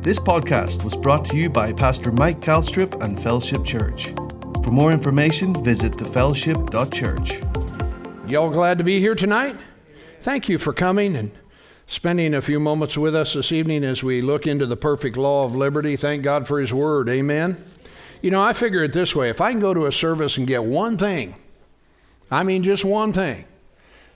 [0.00, 4.14] This podcast was brought to you by Pastor Mike Calstrip and Fellowship Church.
[4.62, 8.30] For more information, visit thefellowship.church.
[8.30, 9.56] Y'all glad to be here tonight?
[10.22, 11.32] Thank you for coming and
[11.88, 15.44] spending a few moments with us this evening as we look into the perfect law
[15.44, 15.96] of liberty.
[15.96, 17.08] Thank God for His Word.
[17.08, 17.60] Amen.
[18.22, 20.46] You know, I figure it this way if I can go to a service and
[20.46, 21.34] get one thing,
[22.30, 23.46] I mean, just one thing,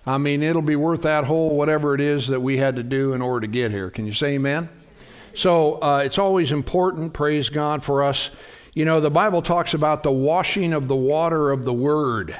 [0.06, 3.14] I mean, it'll be worth that whole whatever it is that we had to do
[3.14, 3.90] in order to get here.
[3.90, 4.68] Can you say amen?
[5.34, 8.30] So uh, it's always important, praise God, for us.
[8.74, 12.36] You know, the Bible talks about the washing of the water of the Word.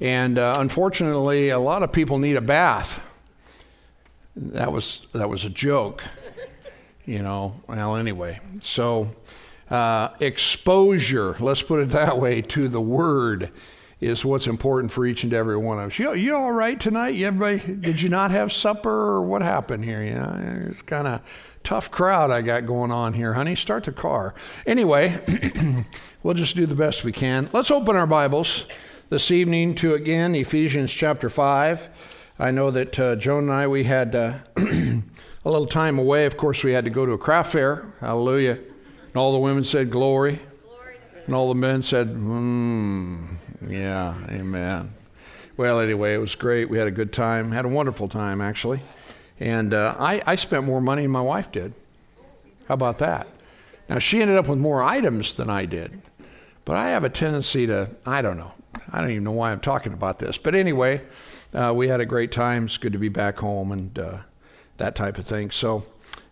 [0.00, 3.04] And uh, unfortunately, a lot of people need a bath.
[4.36, 6.04] That was, that was a joke,
[7.04, 7.54] you know.
[7.66, 8.38] Well, anyway.
[8.60, 9.14] So,
[9.70, 13.50] uh, exposure, let's put it that way, to the Word
[14.00, 15.98] is what's important for each and every one of us.
[15.98, 17.10] You, you all right tonight?
[17.10, 20.02] You everybody, did you not have supper or what happened here?
[20.02, 21.20] You know, it's kind of
[21.62, 23.54] tough crowd I got going on here, honey.
[23.54, 24.34] Start the car.
[24.66, 25.18] Anyway,
[26.22, 27.48] we'll just do the best we can.
[27.52, 28.66] Let's open our Bibles
[29.08, 31.88] this evening to again Ephesians chapter 5.
[32.38, 35.02] I know that uh, Joan and I, we had uh, a
[35.44, 36.26] little time away.
[36.26, 37.92] Of course, we had to go to a craft fair.
[38.00, 38.52] Hallelujah.
[38.52, 40.38] And all the women said, Glory.
[40.62, 40.96] Glory.
[41.26, 43.16] And all the men said, Hmm.
[43.66, 44.92] Yeah, amen.
[45.56, 46.70] Well, anyway, it was great.
[46.70, 48.80] We had a good time, had a wonderful time, actually.
[49.40, 51.74] And uh, I, I spent more money than my wife did.
[52.66, 53.26] How about that?
[53.88, 56.02] Now, she ended up with more items than I did.
[56.64, 58.52] But I have a tendency to, I don't know.
[58.92, 60.36] I don't even know why I'm talking about this.
[60.36, 61.00] But anyway,
[61.54, 62.66] uh, we had a great time.
[62.66, 64.18] It's good to be back home and uh,
[64.76, 65.50] that type of thing.
[65.50, 65.86] So,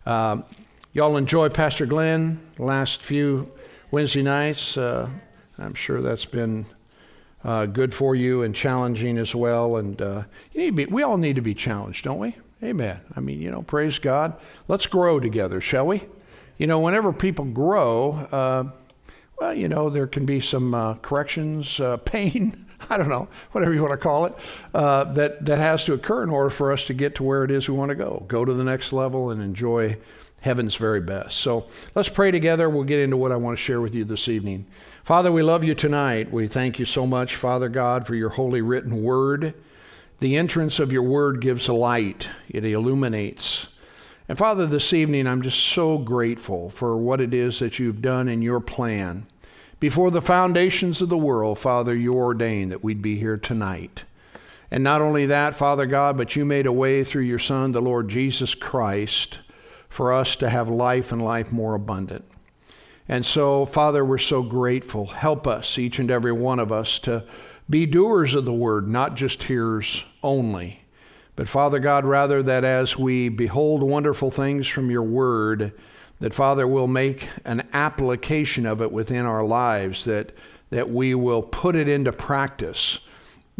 [0.04, 0.44] um,
[0.92, 3.50] y'all enjoy Pastor Glenn last few
[3.90, 4.76] Wednesday nights.
[4.76, 5.08] Uh,
[5.58, 6.66] I'm sure that's been
[7.42, 9.76] uh, good for you and challenging as well.
[9.76, 12.36] And uh, you need to be, we all need to be challenged, don't we?
[12.62, 13.00] Amen.
[13.14, 14.34] I mean, you know, praise God.
[14.66, 16.02] Let's grow together, shall we?
[16.58, 18.64] You know, whenever people grow, uh,
[19.38, 22.64] well, you know, there can be some uh, corrections, uh, pain.
[22.88, 24.34] I don't know, whatever you want to call it,
[24.74, 27.50] uh, that, that has to occur in order for us to get to where it
[27.50, 29.96] is we want to go, go to the next level and enjoy
[30.40, 31.38] heaven's very best.
[31.38, 32.70] So let's pray together.
[32.70, 34.66] We'll get into what I want to share with you this evening.
[35.04, 36.30] Father, we love you tonight.
[36.30, 39.54] We thank you so much, Father God, for your holy written word.
[40.18, 43.68] The entrance of your word gives light, it illuminates.
[44.28, 48.26] And Father, this evening I'm just so grateful for what it is that you've done
[48.26, 49.26] in your plan.
[49.78, 54.04] Before the foundations of the world, Father, you ordained that we'd be here tonight.
[54.70, 57.82] And not only that, Father God, but you made a way through your Son, the
[57.82, 59.40] Lord Jesus Christ,
[59.90, 62.24] for us to have life and life more abundant.
[63.06, 65.06] And so, Father, we're so grateful.
[65.06, 67.24] Help us, each and every one of us, to
[67.68, 70.82] be doers of the word, not just hearers only.
[71.34, 75.72] But, Father God, rather that as we behold wonderful things from your word,
[76.20, 80.32] that, Father, we'll make an application of it within our lives, that,
[80.70, 83.00] that we will put it into practice,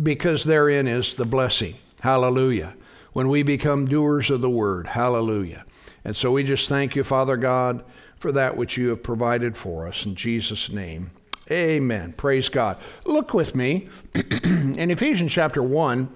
[0.03, 1.75] because therein is the blessing.
[2.01, 2.75] Hallelujah.
[3.13, 5.65] When we become doers of the word, hallelujah.
[6.05, 7.83] And so we just thank you, Father God
[8.19, 10.07] for that which you have provided for us.
[10.07, 11.11] In Jesus' name,
[11.51, 12.13] amen.
[12.13, 12.79] Praise God.
[13.05, 13.89] Look with me
[14.45, 16.09] in Ephesians chapter 1.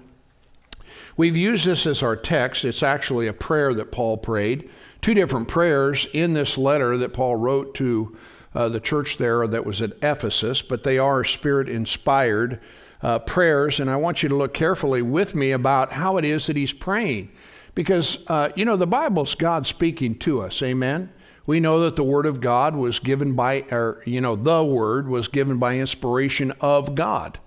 [1.17, 2.65] We've used this as our text.
[2.65, 4.69] It's actually a prayer that Paul prayed.
[5.01, 8.17] Two different prayers in this letter that Paul wrote to
[8.53, 12.59] uh, the church there that was at Ephesus, but they are spirit inspired
[13.01, 13.79] uh, prayers.
[13.79, 16.73] And I want you to look carefully with me about how it is that he's
[16.73, 17.31] praying.
[17.73, 20.61] Because, uh, you know, the Bible's God speaking to us.
[20.61, 21.11] Amen.
[21.51, 25.09] We know that the Word of God was given by, or, you know, the Word
[25.09, 27.39] was given by inspiration of God.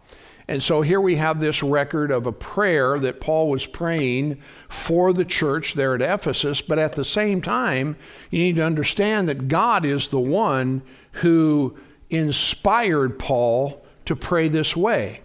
[0.47, 5.15] And so here we have this record of a prayer that Paul was praying for
[5.15, 7.97] the church there at Ephesus, but at the same time,
[8.31, 10.83] you need to understand that God is the one
[11.13, 11.75] who
[12.11, 15.23] inspired Paul to pray this way.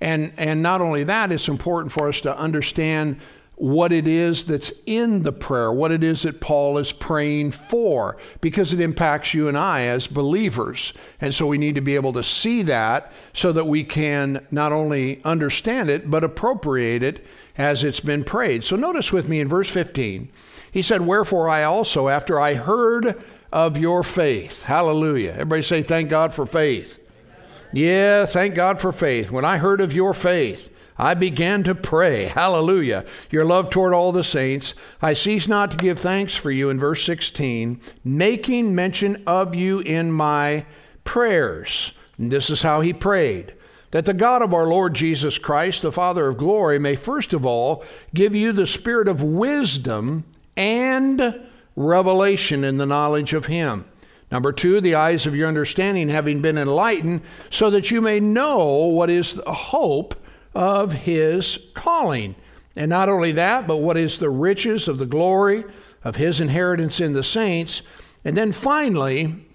[0.00, 3.18] And, and not only that, it's important for us to understand
[3.62, 8.16] what it is that's in the prayer, what it is that Paul is praying for,
[8.40, 10.92] because it impacts you and I as believers.
[11.20, 14.72] And so we need to be able to see that so that we can not
[14.72, 17.24] only understand it, but appropriate it
[17.56, 18.64] as it's been prayed.
[18.64, 20.28] So notice with me in verse 15,
[20.72, 23.22] he said, Wherefore I also, after I heard
[23.52, 25.34] of your faith, hallelujah.
[25.34, 26.98] Everybody say, Thank God for faith.
[27.72, 29.30] Yeah, thank God for faith.
[29.30, 30.71] When I heard of your faith,
[31.02, 34.72] I began to pray, hallelujah, your love toward all the saints.
[35.02, 39.80] I cease not to give thanks for you in verse 16, making mention of you
[39.80, 40.64] in my
[41.02, 41.98] prayers.
[42.18, 43.52] And this is how he prayed
[43.90, 47.44] that the God of our Lord Jesus Christ, the Father of glory, may first of
[47.44, 47.84] all
[48.14, 50.22] give you the spirit of wisdom
[50.56, 51.42] and
[51.74, 53.86] revelation in the knowledge of Him.
[54.30, 58.86] Number two, the eyes of your understanding having been enlightened, so that you may know
[58.86, 60.14] what is the hope
[60.54, 62.36] of His calling.
[62.76, 65.64] And not only that, but what is the riches of the glory
[66.04, 67.82] of His inheritance in the saints.
[68.24, 69.46] And then finally,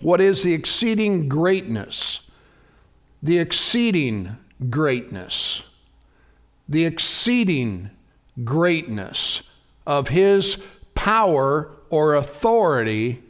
[0.00, 2.28] what is the exceeding greatness?
[3.22, 4.36] The exceeding
[4.70, 5.62] greatness.
[6.68, 7.90] The exceeding
[8.42, 9.42] greatness
[9.86, 10.62] of his
[10.94, 13.22] power or authority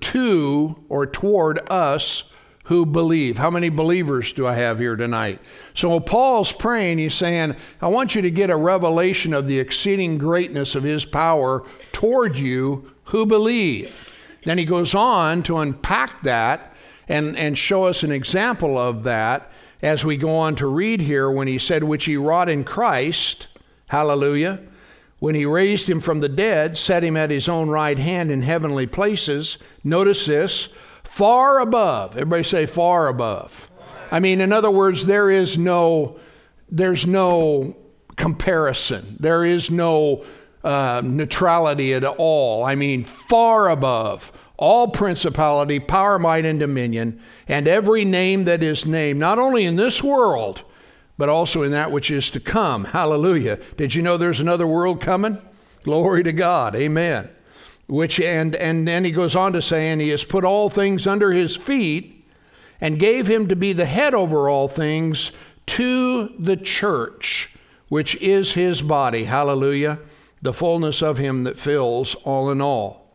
[0.00, 2.24] to or toward us
[2.68, 3.38] who believe.
[3.38, 5.40] How many believers do I have here tonight?
[5.72, 10.18] So Paul's praying, he's saying, I want you to get a revelation of the exceeding
[10.18, 14.06] greatness of his power toward you who believe.
[14.44, 16.74] Then he goes on to unpack that
[17.08, 19.50] and, and show us an example of that
[19.80, 23.48] as we go on to read here when he said, Which he wrought in Christ,
[23.88, 24.60] hallelujah,
[25.20, 28.42] when he raised him from the dead, set him at his own right hand in
[28.42, 29.56] heavenly places.
[29.82, 30.68] Notice this
[31.08, 32.12] far above.
[32.12, 33.70] Everybody say far above.
[34.12, 36.20] I mean, in other words, there is no,
[36.70, 37.76] there's no
[38.16, 39.16] comparison.
[39.18, 40.24] There is no
[40.62, 42.64] uh, neutrality at all.
[42.64, 48.86] I mean, far above all principality, power, might, and dominion, and every name that is
[48.86, 50.64] named, not only in this world,
[51.16, 52.84] but also in that which is to come.
[52.84, 53.60] Hallelujah.
[53.76, 55.38] Did you know there's another world coming?
[55.84, 56.74] Glory to God.
[56.74, 57.30] Amen.
[57.88, 61.06] Which and and then he goes on to say, and he has put all things
[61.06, 62.26] under his feet
[62.80, 65.32] and gave him to be the head over all things
[65.66, 67.54] to the church,
[67.88, 69.24] which is his body.
[69.24, 69.98] Hallelujah.
[70.40, 73.08] The fullness of him that fills all in all.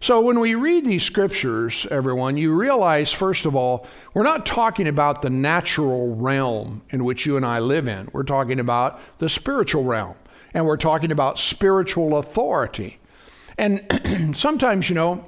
[0.00, 3.84] So, when we read these scriptures, everyone, you realize, first of all,
[4.14, 8.08] we're not talking about the natural realm in which you and I live in.
[8.12, 10.14] We're talking about the spiritual realm,
[10.54, 13.00] and we're talking about spiritual authority.
[13.58, 15.26] And sometimes, you know,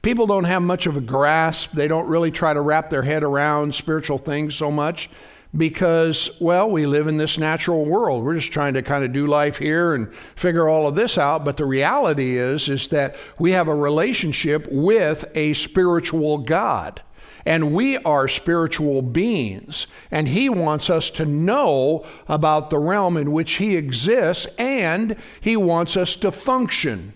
[0.00, 3.22] people don't have much of a grasp, they don't really try to wrap their head
[3.22, 5.10] around spiritual things so much
[5.56, 8.24] because, well, we live in this natural world.
[8.24, 11.44] We're just trying to kind of do life here and figure all of this out.
[11.44, 17.02] But the reality is, is that we have a relationship with a spiritual God.
[17.46, 19.86] And we are spiritual beings.
[20.10, 25.56] And He wants us to know about the realm in which He exists, and He
[25.56, 27.14] wants us to function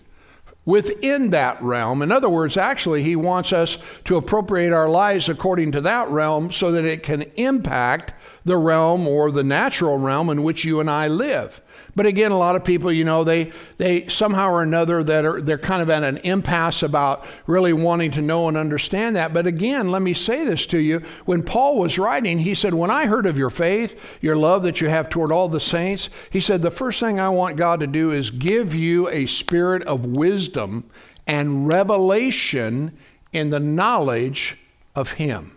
[0.65, 2.03] within that realm.
[2.03, 6.51] In other words, actually, He wants us to appropriate our lives according to that realm
[6.51, 10.91] so that it can impact the realm or the natural realm in which you and
[10.91, 11.61] I live.
[11.97, 15.41] But again, a lot of people, you know, they they somehow or another that are
[15.41, 19.33] they're kind of at an impasse about really wanting to know and understand that.
[19.33, 21.03] But again, let me say this to you.
[21.25, 24.81] When Paul was writing, he said, When I heard of your faith, your love that
[24.81, 27.87] you have toward all the saints, he said, The first thing I want God to
[27.87, 30.91] do is give you a spirit of wisdom
[31.27, 32.97] and revelation
[33.33, 34.59] in the knowledge
[34.95, 35.57] of him.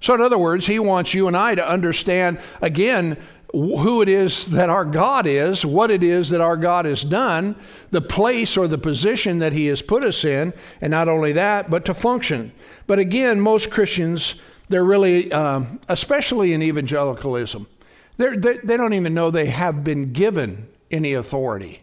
[0.00, 3.16] So, in other words, he wants you and I to understand again
[3.54, 7.54] who it is that our God is, what it is that our God has done,
[7.90, 11.70] the place or the position that He has put us in, and not only that,
[11.70, 12.52] but to function.
[12.86, 14.34] But again, most Christians,
[14.68, 17.68] they're really, um, especially in evangelicalism,
[18.16, 21.82] they're, they, they don't even know they have been given any authority.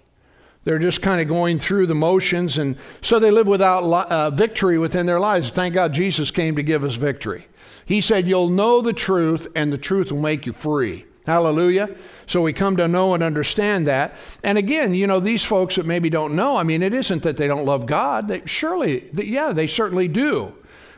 [0.63, 4.77] They're just kind of going through the motions, and so they live without uh, victory
[4.77, 5.50] within their lives.
[5.50, 7.48] Thank God Jesus came to give us victory.
[7.86, 11.05] He said, You'll know the truth, and the truth will make you free.
[11.31, 11.95] Hallelujah.
[12.27, 14.15] So we come to know and understand that.
[14.43, 17.38] And again, you know, these folks that maybe don't know, I mean, it isn't that
[17.38, 18.27] they don't love God.
[18.27, 20.53] They surely, yeah, they certainly do.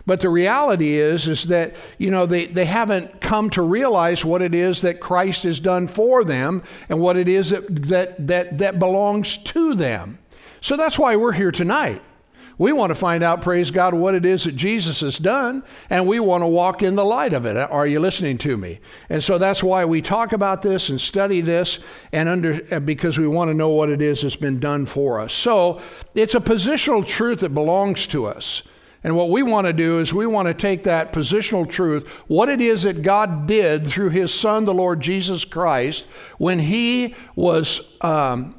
[0.08, 4.42] But the reality is, is that, you know, they, they haven't come to realize what
[4.42, 8.58] it is that Christ has done for them and what it is that, that, that,
[8.58, 10.18] that belongs to them.
[10.62, 12.02] So that's why we're here tonight.
[12.58, 16.08] We want to find out, praise God, what it is that Jesus has done, and
[16.08, 17.58] we want to walk in the light of it.
[17.58, 18.80] Are you listening to me?
[19.10, 21.80] And so that's why we talk about this and study this,
[22.12, 25.34] and under because we want to know what it is that's been done for us.
[25.34, 25.82] So
[26.14, 28.62] it's a positional truth that belongs to us.
[29.04, 32.48] And what we want to do is we want to take that positional truth, what
[32.48, 36.06] it is that God did through His Son, the Lord Jesus Christ,
[36.38, 38.56] when He was um,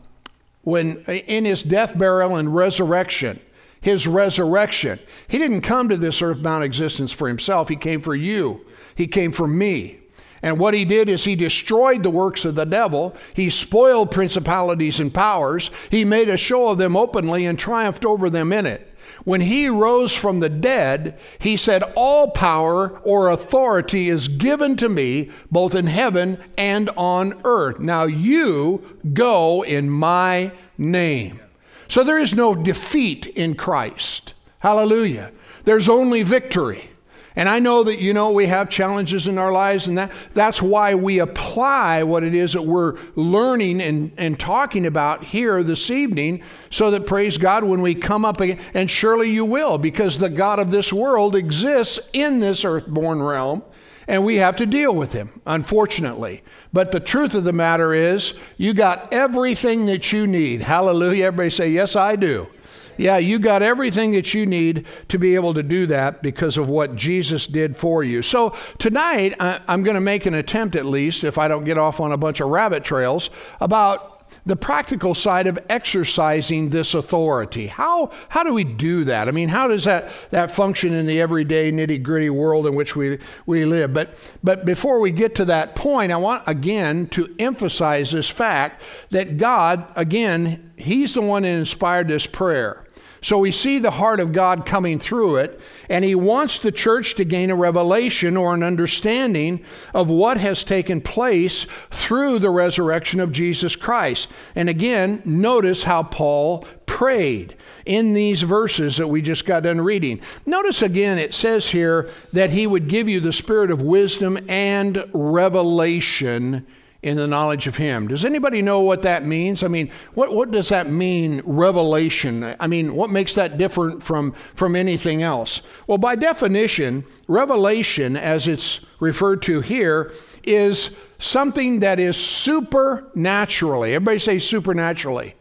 [0.63, 3.41] when in His death, burial, and resurrection
[3.85, 4.99] his resurrection.
[5.29, 8.65] He didn't come to this earthbound existence for himself, he came for you,
[8.95, 9.99] he came for me.
[10.43, 13.17] And what he did is he destroyed the works of the devil.
[13.33, 15.71] He spoiled principalities and powers.
[15.91, 18.95] He made a show of them openly and triumphed over them in it.
[19.25, 24.89] When he rose from the dead, he said, All power or authority is given to
[24.91, 27.81] me, both in heaven and on earth.
[27.81, 31.41] Now you go in my name.
[31.89, 34.35] So there is no defeat in Christ.
[34.59, 35.33] Hallelujah.
[35.65, 36.91] There's only victory.
[37.37, 40.63] And I know that, you know, we have challenges in our lives, and that, that's
[40.63, 45.91] why we apply what it is that we're learning and, and talking about here this
[45.91, 50.19] evening, so that, praise God, when we come up again, and surely you will, because
[50.19, 53.65] the God of this world exists in this earthborn realm,
[54.07, 56.43] and we have to deal with him, unfortunately.
[56.73, 60.63] But the truth of the matter is, you got everything that you need.
[60.63, 61.27] Hallelujah.
[61.27, 62.49] Everybody say, Yes, I do.
[62.97, 66.69] Yeah, you got everything that you need to be able to do that because of
[66.69, 68.23] what Jesus did for you.
[68.23, 72.01] So tonight, I'm going to make an attempt, at least, if I don't get off
[72.01, 73.31] on a bunch of rabbit trails,
[73.61, 74.14] about
[74.47, 77.67] the practical side of exercising this authority.
[77.67, 79.29] How, how do we do that?
[79.29, 82.95] I mean, how does that, that function in the everyday nitty gritty world in which
[82.95, 83.95] we, we live?
[83.95, 88.83] But, but before we get to that point, I want again to emphasize this fact
[89.11, 92.84] that God, again, He's the one that inspired this prayer.
[93.25, 97.15] So we see the heart of God coming through it, and He wants the church
[97.15, 99.65] to gain a revelation or an understanding
[99.95, 104.29] of what has taken place through the resurrection of Jesus Christ.
[104.55, 110.21] And again, notice how Paul prayed in these verses that we just got done reading.
[110.45, 115.03] Notice again, it says here that He would give you the spirit of wisdom and
[115.15, 116.67] revelation
[117.05, 118.09] in the knowledge of Him.
[118.09, 119.63] Does anybody know what that means?
[119.63, 122.57] I mean, what, what does that mean, revelation?
[122.59, 125.61] I mean, what makes that different from, from anything else?
[125.87, 130.13] Well, by definition, revelation, as it's referred to here,
[130.45, 135.35] is something that is supernaturally, everybody say supernaturally,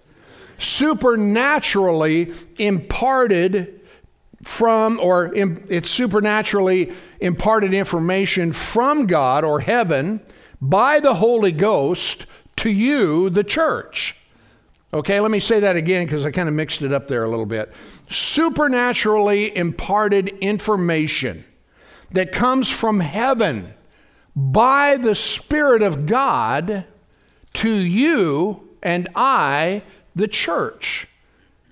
[0.58, 3.80] supernaturally imparted
[4.44, 6.92] from, or it's supernaturally
[7.22, 10.20] imparted information from God or heaven
[10.70, 12.26] by the Holy Ghost
[12.58, 14.16] to you, the church.
[14.94, 17.30] Okay, let me say that again because I kind of mixed it up there a
[17.30, 17.74] little bit.
[18.10, 21.44] Supernaturally imparted information
[22.12, 23.74] that comes from heaven
[24.36, 26.86] by the Spirit of God
[27.56, 29.84] to you and I,
[30.16, 31.08] the church.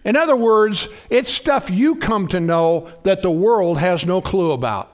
[0.03, 4.51] In other words, it's stuff you come to know that the world has no clue
[4.51, 4.90] about.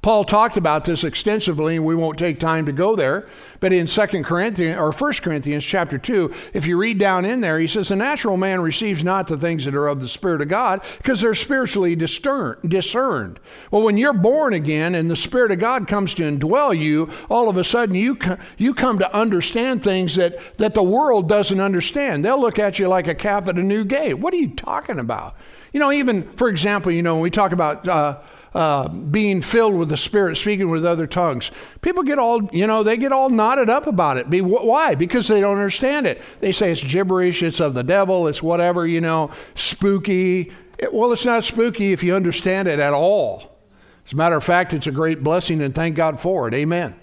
[0.00, 3.26] Paul talked about this extensively, and we won't take time to go there.
[3.58, 7.58] But in 2 Corinthians or 1 Corinthians chapter 2, if you read down in there,
[7.58, 10.48] he says, The natural man receives not the things that are of the Spirit of
[10.48, 13.40] God because they're spiritually discerned.
[13.72, 17.48] Well, when you're born again and the Spirit of God comes to indwell you, all
[17.48, 18.16] of a sudden you,
[18.56, 22.24] you come to understand things that, that the world doesn't understand.
[22.24, 24.14] They'll look at you like a calf at a new gate.
[24.14, 25.34] What are you talking about?
[25.72, 27.88] You know, even, for example, you know, when we talk about.
[27.88, 28.20] Uh,
[28.54, 31.50] uh, being filled with the Spirit, speaking with other tongues.
[31.80, 34.30] People get all, you know, they get all knotted up about it.
[34.30, 34.94] Be, why?
[34.94, 36.22] Because they don't understand it.
[36.40, 40.52] They say it's gibberish, it's of the devil, it's whatever, you know, spooky.
[40.78, 43.58] It, well, it's not spooky if you understand it at all.
[44.06, 46.54] As a matter of fact, it's a great blessing and thank God for it.
[46.54, 46.94] Amen.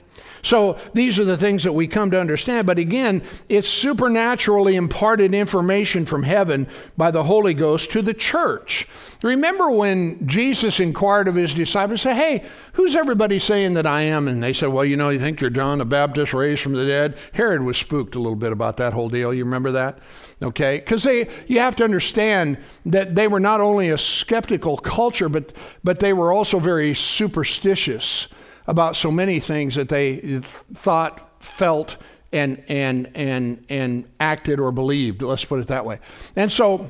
[0.46, 2.68] So these are the things that we come to understand.
[2.68, 8.88] But again, it's supernaturally imparted information from heaven by the Holy Ghost to the church.
[9.24, 14.28] Remember when Jesus inquired of his disciples, say, Hey, who's everybody saying that I am?
[14.28, 16.86] And they said, Well, you know, you think you're John the Baptist raised from the
[16.86, 17.18] dead?
[17.34, 19.34] Herod was spooked a little bit about that whole deal.
[19.34, 19.98] You remember that?
[20.44, 20.78] Okay?
[20.78, 25.54] Because they you have to understand that they were not only a skeptical culture, but
[25.84, 28.28] but they were also very superstitious
[28.68, 31.98] about so many things that they thought, felt,
[32.32, 35.22] and, and, and, and acted or believed.
[35.22, 36.00] Let's put it that way.
[36.36, 36.90] And so,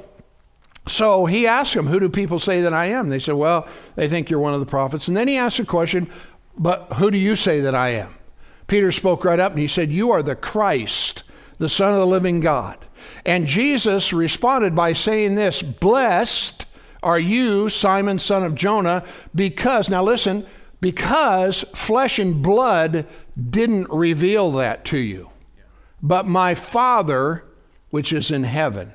[0.87, 3.09] so he asked them, Who do people say that I am?
[3.09, 5.07] They said, Well, they think you're one of the prophets.
[5.07, 6.09] And then he asked a question,
[6.57, 8.15] But who do you say that I am?
[8.67, 11.23] Peter spoke right up and he said, You are the Christ,
[11.59, 12.77] the Son of the living God.
[13.25, 16.65] And Jesus responded by saying this Blessed
[17.03, 19.03] are you, Simon, son of Jonah,
[19.35, 20.45] because, now listen,
[20.85, 23.07] because flesh and blood
[23.49, 25.31] didn't reveal that to you,
[25.99, 27.43] but my Father
[27.89, 28.93] which is in heaven.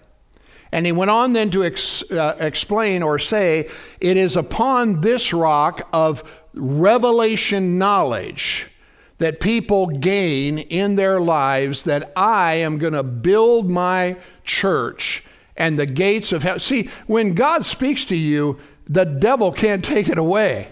[0.71, 3.69] And he went on then to ex, uh, explain or say,
[4.01, 6.23] It is upon this rock of
[6.55, 8.71] revelation knowledge
[9.19, 15.25] that people gain in their lives that I am going to build my church
[15.57, 16.61] and the gates of hell.
[16.61, 20.69] See, when God speaks to you, the devil can't take it away.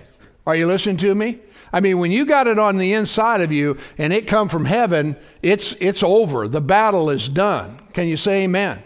[0.48, 1.40] Are you listening to me?
[1.74, 4.64] I mean, when you got it on the inside of you and it come from
[4.64, 6.48] heaven, it's it's over.
[6.48, 7.78] The battle is done.
[7.92, 8.82] Can you say amen?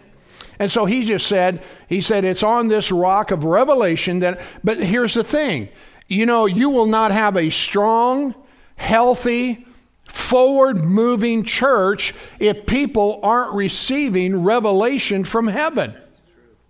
[0.59, 4.83] And so he just said, he said, it's on this rock of revelation that, but
[4.83, 5.69] here's the thing.
[6.09, 8.35] You know, you will not have a strong,
[8.75, 9.64] healthy,
[10.09, 15.95] forward moving church if people aren't receiving revelation from heaven.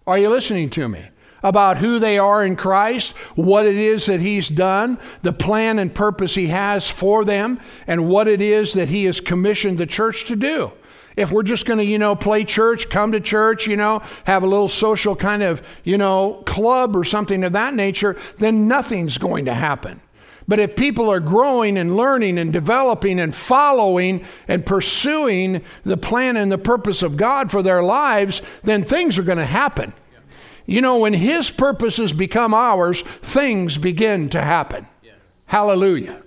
[0.06, 1.08] Are you listening to me?
[1.42, 5.94] About who they are in Christ, what it is that He's done, the plan and
[5.94, 10.24] purpose He has for them, and what it is that He has commissioned the church
[10.26, 10.72] to do.
[11.16, 14.42] If we're just going to, you know, play church, come to church, you know, have
[14.42, 19.18] a little social kind of, you know, club or something of that nature, then nothing's
[19.18, 20.00] going to happen.
[20.48, 26.36] But if people are growing and learning and developing and following and pursuing the plan
[26.36, 29.92] and the purpose of God for their lives, then things are going to happen.
[30.66, 34.86] You know, when His purposes become ours, things begin to happen.
[35.46, 36.22] Hallelujah.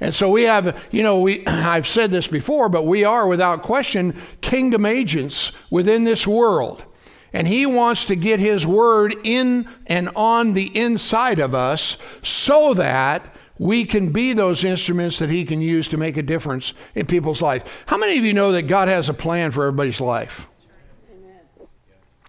[0.00, 3.62] And so we have, you know, we, I've said this before, but we are without
[3.62, 6.84] question kingdom agents within this world.
[7.32, 12.74] And he wants to get his word in and on the inside of us so
[12.74, 17.06] that we can be those instruments that he can use to make a difference in
[17.06, 17.84] people's life.
[17.86, 20.48] How many of you know that God has a plan for everybody's life?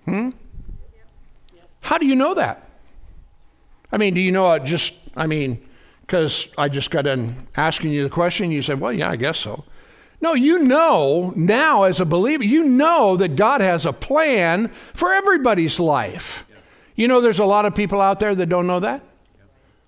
[0.06, 0.32] Hmm?
[1.82, 2.68] How do you know that?
[3.92, 5.62] I mean, do you know it just, I mean,
[6.02, 8.52] because I just got done asking you the question.
[8.52, 9.66] You said, well, yeah, I guess so.
[10.22, 15.12] No, you know now as a believer, you know that God has a plan for
[15.12, 16.46] everybody's life.
[16.96, 19.04] You know, there's a lot of people out there that don't know that.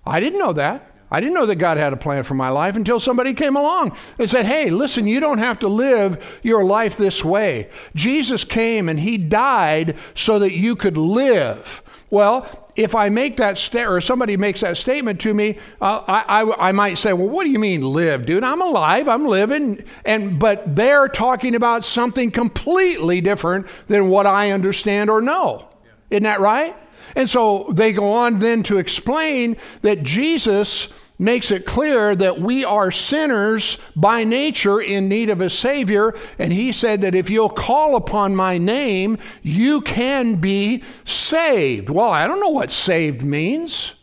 [0.06, 0.90] I didn't know that.
[1.12, 3.96] I didn't know that God had a plan for my life until somebody came along
[4.18, 7.70] and said, Hey, listen, you don't have to live your life this way.
[7.94, 11.83] Jesus came and He died so that you could live.
[12.14, 16.44] Well, if I make that statement, or somebody makes that statement to me, uh, I,
[16.44, 18.44] I, I might say, well, what do you mean live, dude?
[18.44, 19.84] I'm alive, I'm living.
[20.06, 25.68] And, but they're talking about something completely different than what I understand or know.
[26.12, 26.76] Isn't that right?
[27.16, 30.94] And so they go on then to explain that Jesus
[31.24, 36.14] makes it clear that we are sinners by nature in need of a Savior.
[36.38, 41.90] And he said that if you'll call upon my name, you can be saved.
[41.90, 43.94] Well, I don't know what saved means,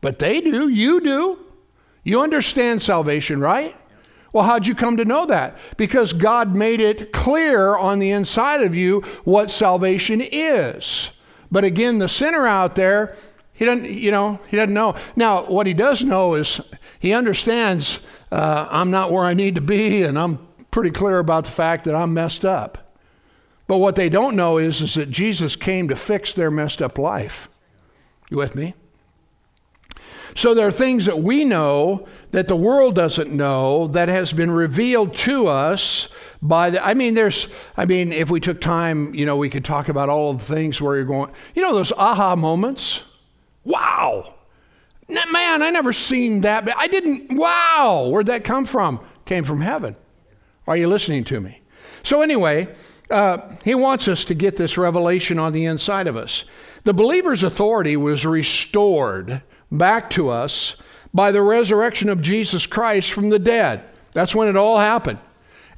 [0.00, 0.68] but they do.
[0.68, 1.38] You do.
[2.02, 3.76] You understand salvation, right?
[4.32, 5.58] Well, how'd you come to know that?
[5.76, 11.10] Because God made it clear on the inside of you what salvation is.
[11.50, 13.16] But again, the sinner out there,
[13.60, 14.94] he doesn't, you know, he doesn't know.
[15.16, 16.62] Now, what he does know is
[16.98, 18.00] he understands
[18.32, 20.38] uh, I'm not where I need to be, and I'm
[20.70, 22.96] pretty clear about the fact that I'm messed up.
[23.66, 26.96] But what they don't know is, is that Jesus came to fix their messed up
[26.96, 27.50] life.
[28.30, 28.72] You with me?
[30.34, 34.50] So there are things that we know that the world doesn't know that has been
[34.50, 36.08] revealed to us
[36.40, 39.66] by the I mean there's I mean if we took time, you know, we could
[39.66, 43.02] talk about all the things where you're going, you know those aha moments?
[43.64, 44.34] Wow.
[45.08, 46.68] Man, I never seen that.
[46.76, 48.08] I didn't, wow.
[48.10, 49.00] Where'd that come from?
[49.24, 49.96] Came from heaven.
[50.66, 51.62] Are you listening to me?
[52.02, 52.68] So, anyway,
[53.10, 56.44] uh, he wants us to get this revelation on the inside of us.
[56.84, 60.76] The believer's authority was restored back to us
[61.12, 63.84] by the resurrection of Jesus Christ from the dead.
[64.12, 65.18] That's when it all happened.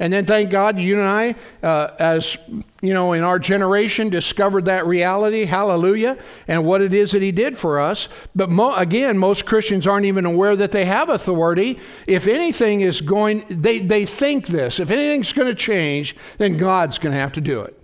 [0.03, 2.37] And then thank God you and I, uh, as
[2.81, 5.45] you know, in our generation, discovered that reality.
[5.45, 6.19] Hallelujah.
[6.49, 8.09] And what it is that He did for us.
[8.35, 11.79] But mo- again, most Christians aren't even aware that they have authority.
[12.09, 14.81] If anything is going, they, they think this.
[14.81, 17.81] If anything's going to change, then God's going to have to do it.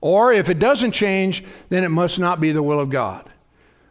[0.00, 3.28] Or if it doesn't change, then it must not be the will of God.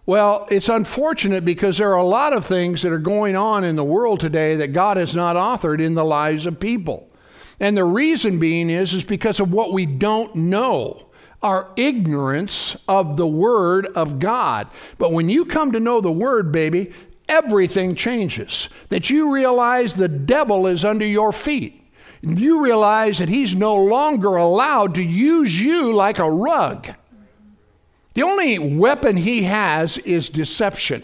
[0.08, 3.76] Well, it's unfortunate because there are a lot of things that are going on in
[3.76, 7.08] the world today that God has not authored in the lives of people.
[7.62, 11.08] And the reason being is, is because of what we don't know
[11.44, 14.68] our ignorance of the Word of God.
[15.00, 16.92] But when you come to know the Word, baby,
[17.28, 18.70] everything changes.
[18.90, 21.82] That you realize the devil is under your feet.
[22.22, 26.90] You realize that he's no longer allowed to use you like a rug.
[28.14, 31.04] The only weapon he has is deception.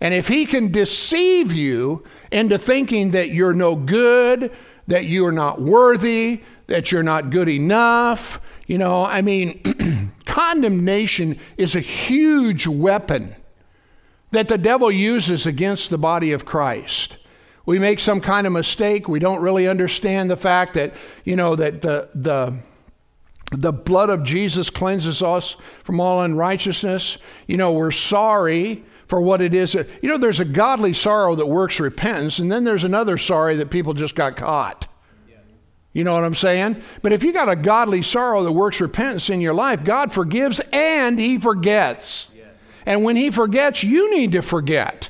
[0.00, 4.52] And if he can deceive you into thinking that you're no good,
[4.88, 8.40] that you are not worthy, that you're not good enough.
[8.66, 9.62] You know, I mean,
[10.26, 13.36] condemnation is a huge weapon
[14.30, 17.18] that the devil uses against the body of Christ.
[17.64, 19.08] We make some kind of mistake.
[19.08, 22.58] We don't really understand the fact that, you know, that the, the,
[23.52, 27.18] the blood of Jesus cleanses us from all unrighteousness.
[27.46, 29.74] You know, we're sorry for what it is.
[29.74, 33.70] You know, there's a godly sorrow that works repentance, and then there's another sorry that
[33.70, 34.86] people just got caught.
[35.94, 36.80] You know what I'm saying?
[37.02, 40.60] But if you got a godly sorrow that works repentance in your life, God forgives
[40.72, 42.28] and He forgets.
[42.86, 45.08] And when He forgets, you need to forget.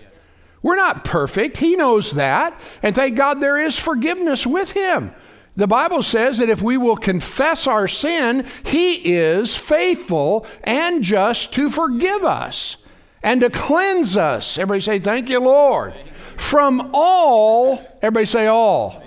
[0.62, 1.58] We're not perfect.
[1.58, 2.58] He knows that.
[2.82, 5.12] And thank God there is forgiveness with Him.
[5.56, 11.52] The Bible says that if we will confess our sin, He is faithful and just
[11.54, 12.76] to forgive us
[13.22, 14.58] and to cleanse us.
[14.58, 15.94] Everybody say, Thank you, Lord.
[16.36, 19.02] From all, everybody say, all.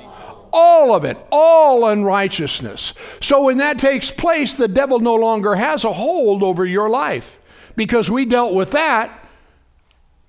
[0.53, 2.93] All of it, all unrighteousness.
[3.21, 7.39] So when that takes place, the devil no longer has a hold over your life
[7.77, 9.17] because we dealt with that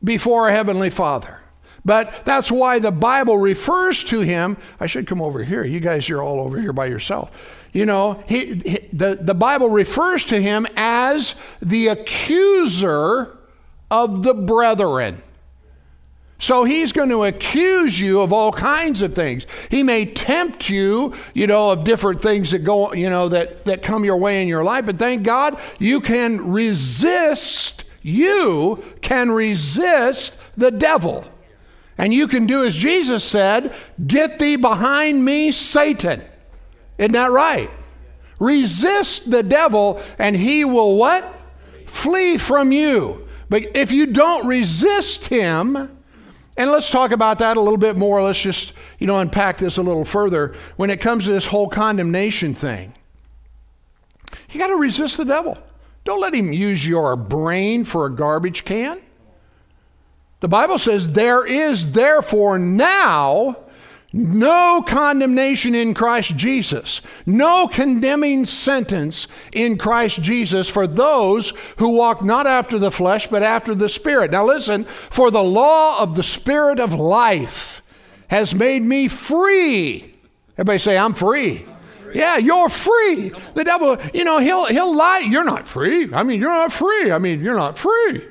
[0.02, 1.40] before our Heavenly Father.
[1.84, 4.56] But that's why the Bible refers to him.
[4.78, 5.64] I should come over here.
[5.64, 7.30] You guys you're all over here by yourself.
[7.72, 13.36] You know, he, he, the, the Bible refers to him as the accuser
[13.92, 15.22] of the brethren.
[16.38, 19.46] So he's going to accuse you of all kinds of things.
[19.70, 23.84] He may tempt you, you know, of different things that go, you know, that, that
[23.84, 24.86] come your way in your life.
[24.86, 31.24] But thank God you can resist, you can resist the devil.
[31.96, 33.72] And you can do as Jesus said
[34.04, 36.22] get thee behind me, Satan.
[36.98, 37.70] Isn't that right?
[38.40, 41.24] Resist the devil, and he will what?
[41.86, 43.28] Flee from you.
[43.52, 45.76] But if you don't resist him,
[46.56, 48.22] and let's talk about that a little bit more.
[48.22, 50.54] Let's just, you know, unpack this a little further.
[50.76, 52.94] When it comes to this whole condemnation thing,
[54.50, 55.58] you got to resist the devil.
[56.04, 58.98] Don't let him use your brain for a garbage can.
[60.40, 63.58] The Bible says, There is therefore now
[64.12, 72.22] no condemnation in Christ Jesus, no condemning sentence in Christ Jesus for those who walk
[72.22, 74.30] not after the flesh, but after the Spirit.
[74.30, 77.82] Now listen, for the law of the Spirit of life
[78.28, 80.14] has made me free.
[80.54, 81.66] Everybody say, I'm free.
[82.14, 83.32] Yeah, you're free.
[83.54, 85.24] The devil, you know, he'll he'll lie.
[85.26, 86.12] You're not free.
[86.12, 87.10] I mean, you're not free.
[87.10, 88.22] I mean, you're not free.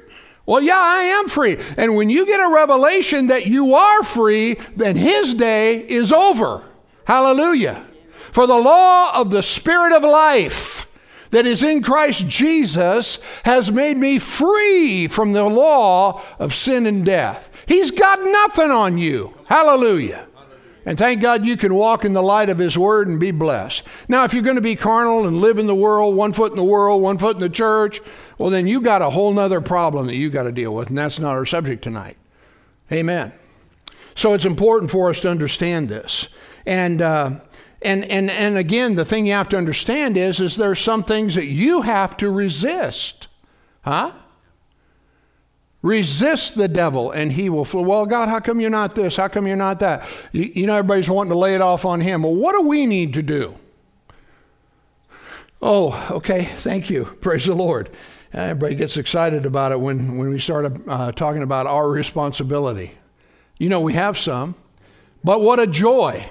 [0.45, 1.57] Well, yeah, I am free.
[1.77, 6.63] And when you get a revelation that you are free, then his day is over.
[7.05, 7.85] Hallelujah.
[8.31, 10.87] For the law of the Spirit of life
[11.31, 17.05] that is in Christ Jesus has made me free from the law of sin and
[17.05, 17.49] death.
[17.67, 19.33] He's got nothing on you.
[19.45, 20.27] Hallelujah.
[20.85, 23.83] And thank God you can walk in the light of His Word and be blessed.
[24.07, 26.57] Now, if you're going to be carnal and live in the world, one foot in
[26.57, 28.01] the world, one foot in the church,
[28.37, 30.97] well, then you got a whole nother problem that you got to deal with, and
[30.97, 32.17] that's not our subject tonight.
[32.91, 33.31] Amen.
[34.15, 36.29] So it's important for us to understand this.
[36.65, 37.39] And, uh,
[37.81, 41.03] and, and, and again, the thing you have to understand is, is there are some
[41.03, 43.27] things that you have to resist.
[43.83, 44.13] Huh?
[45.81, 47.83] Resist the devil and he will flee.
[47.83, 49.15] Well, God, how come you're not this?
[49.15, 50.07] How come you're not that?
[50.31, 52.23] You, you know, everybody's wanting to lay it off on him.
[52.23, 53.55] Well, what do we need to do?
[55.61, 56.43] Oh, okay.
[56.43, 57.05] Thank you.
[57.21, 57.89] Praise the Lord.
[58.33, 62.91] Everybody gets excited about it when, when we start uh, talking about our responsibility.
[63.57, 64.55] You know, we have some,
[65.23, 66.25] but what a joy.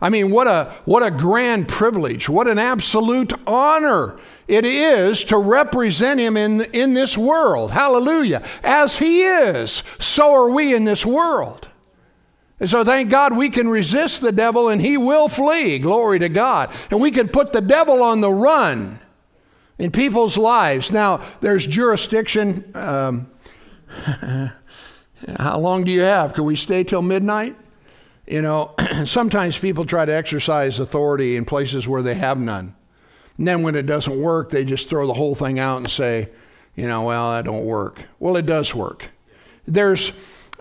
[0.00, 4.18] I mean, what a, what a grand privilege, what an absolute honor
[4.52, 7.70] it is to represent Him in, in this world.
[7.70, 8.42] Hallelujah.
[8.62, 11.68] As He is, so are we in this world.
[12.60, 15.80] And so, thank God we can resist the devil and he will flee.
[15.80, 16.72] Glory to God.
[16.92, 19.00] And we can put the devil on the run
[19.78, 20.92] in people's lives.
[20.92, 22.70] Now, there's jurisdiction.
[22.76, 23.28] Um,
[25.38, 26.34] how long do you have?
[26.34, 27.56] Can we stay till midnight?
[28.28, 32.76] You know, sometimes people try to exercise authority in places where they have none.
[33.38, 36.28] And then when it doesn't work, they just throw the whole thing out and say,
[36.76, 38.02] you know, well, that don't work.
[38.18, 39.10] Well, it does work.
[39.66, 40.12] There's,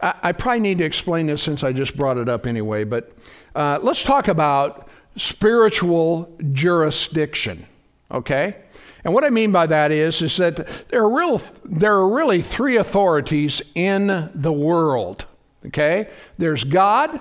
[0.01, 3.12] I, I probably need to explain this since I just brought it up anyway, but
[3.55, 7.65] uh, let's talk about spiritual jurisdiction,
[8.10, 8.55] okay?
[9.03, 12.41] And what I mean by that is, is that there are, real, there are really
[12.41, 15.25] three authorities in the world.
[15.65, 16.10] Okay?
[16.38, 17.19] There's God,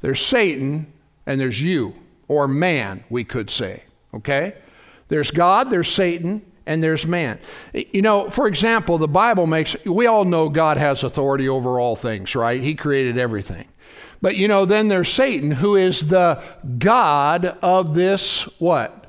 [0.00, 0.92] there's Satan,
[1.26, 1.94] and there's you,
[2.28, 3.84] or man, we could say.
[4.14, 4.54] Okay?
[5.10, 7.38] There's God, there's Satan, and there's man.
[7.74, 11.96] You know, for example, the Bible makes, we all know God has authority over all
[11.96, 12.62] things, right?
[12.62, 13.68] He created everything.
[14.22, 16.42] But you know, then there's Satan, who is the
[16.78, 19.00] God of this what?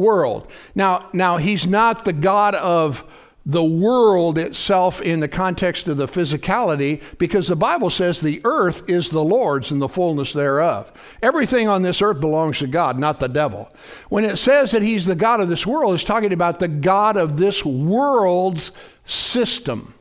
[0.00, 0.50] world.
[0.74, 3.04] Now, now he's not the God of
[3.46, 8.88] the world itself in the context of the physicality because the Bible says the earth
[8.88, 10.92] is the Lord's and the fullness thereof.
[11.22, 13.72] Everything on this earth belongs to God, not the devil.
[14.10, 17.16] When it says that he's the God of this world, it's talking about the God
[17.16, 18.72] of this world's
[19.06, 19.94] system.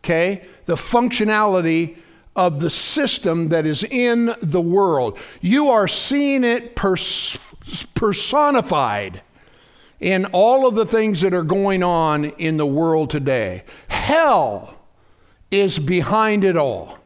[0.00, 0.46] Okay?
[0.66, 1.96] The functionality
[2.36, 5.18] of the system that is in the world.
[5.40, 7.36] You are seeing it pers-
[7.94, 9.22] personified
[10.00, 13.64] in all of the things that are going on in the world today.
[13.88, 14.78] Hell
[15.50, 16.98] is behind it all.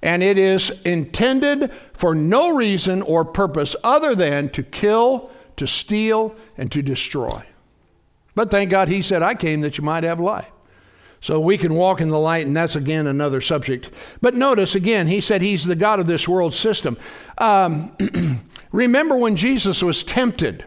[0.00, 6.36] And it is intended for no reason or purpose other than to kill, to steal,
[6.56, 7.42] and to destroy.
[8.34, 10.50] But thank God he said, I came that you might have life.
[11.20, 13.90] So we can walk in the light, and that's again another subject.
[14.20, 16.96] But notice again, he said he's the God of this world system.
[17.38, 17.96] Um,
[18.72, 20.64] remember when Jesus was tempted?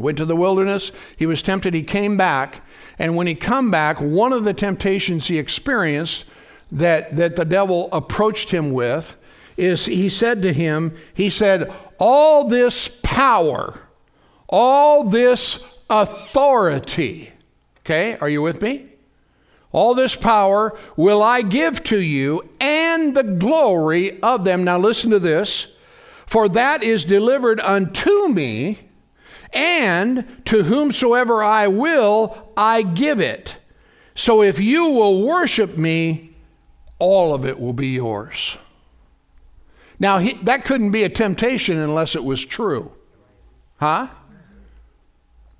[0.00, 2.64] Went to the wilderness, he was tempted, he came back,
[2.98, 6.24] and when he come back, one of the temptations he experienced
[6.72, 9.16] that, that the devil approached him with
[9.56, 13.80] is he said to him, he said, All this power,
[14.48, 17.32] all this authority.
[17.80, 18.86] Okay, are you with me?
[19.72, 24.64] All this power will I give to you and the glory of them.
[24.64, 25.68] Now listen to this.
[26.26, 28.78] For that is delivered unto me,
[29.52, 33.56] and to whomsoever I will, I give it.
[34.14, 36.34] So if you will worship me,
[36.98, 38.58] all of it will be yours.
[39.98, 42.92] Now, he, that couldn't be a temptation unless it was true.
[43.78, 44.08] Huh?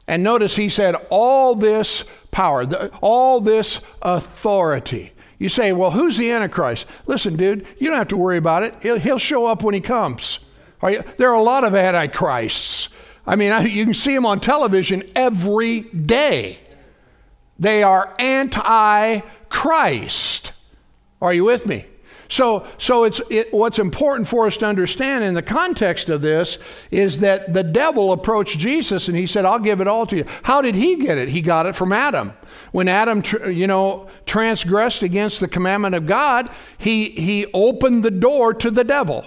[0.07, 2.65] And notice he said, all this power,
[3.01, 5.13] all this authority.
[5.39, 6.87] You say, well, who's the Antichrist?
[7.07, 8.75] Listen, dude, you don't have to worry about it.
[8.83, 10.41] He'll, he'll show up when he comes.
[10.83, 12.89] There are a lot of Antichrists.
[13.27, 16.59] I mean, you can see them on television every day.
[17.59, 20.53] They are anti Christ.
[21.21, 21.85] Are you with me?
[22.31, 26.59] So, so it's, it, what's important for us to understand in the context of this
[26.93, 30.25] is that the devil approached Jesus and he said, I'll give it all to you.
[30.45, 31.29] How did he get it?
[31.29, 32.33] He got it from Adam.
[32.71, 38.55] When Adam, you know, transgressed against the commandment of God, he, he opened the door
[38.55, 39.27] to the devil.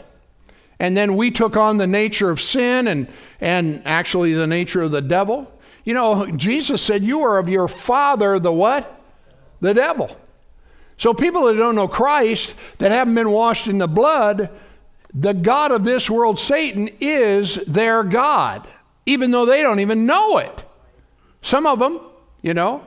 [0.83, 3.07] And then we took on the nature of sin and,
[3.39, 5.49] and actually the nature of the devil.
[5.85, 9.01] You know, Jesus said, You are of your father, the what?
[9.61, 10.13] The devil.
[10.97, 14.49] So, people that don't know Christ, that haven't been washed in the blood,
[15.13, 18.67] the God of this world, Satan, is their God,
[19.05, 20.65] even though they don't even know it.
[21.41, 22.01] Some of them,
[22.41, 22.85] you know.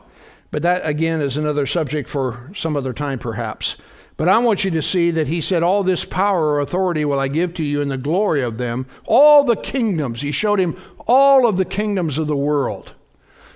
[0.50, 3.78] But that, again, is another subject for some other time, perhaps.
[4.16, 7.20] But I want you to see that he said, All this power or authority will
[7.20, 10.22] I give to you in the glory of them, all the kingdoms.
[10.22, 10.76] He showed him
[11.06, 12.94] all of the kingdoms of the world.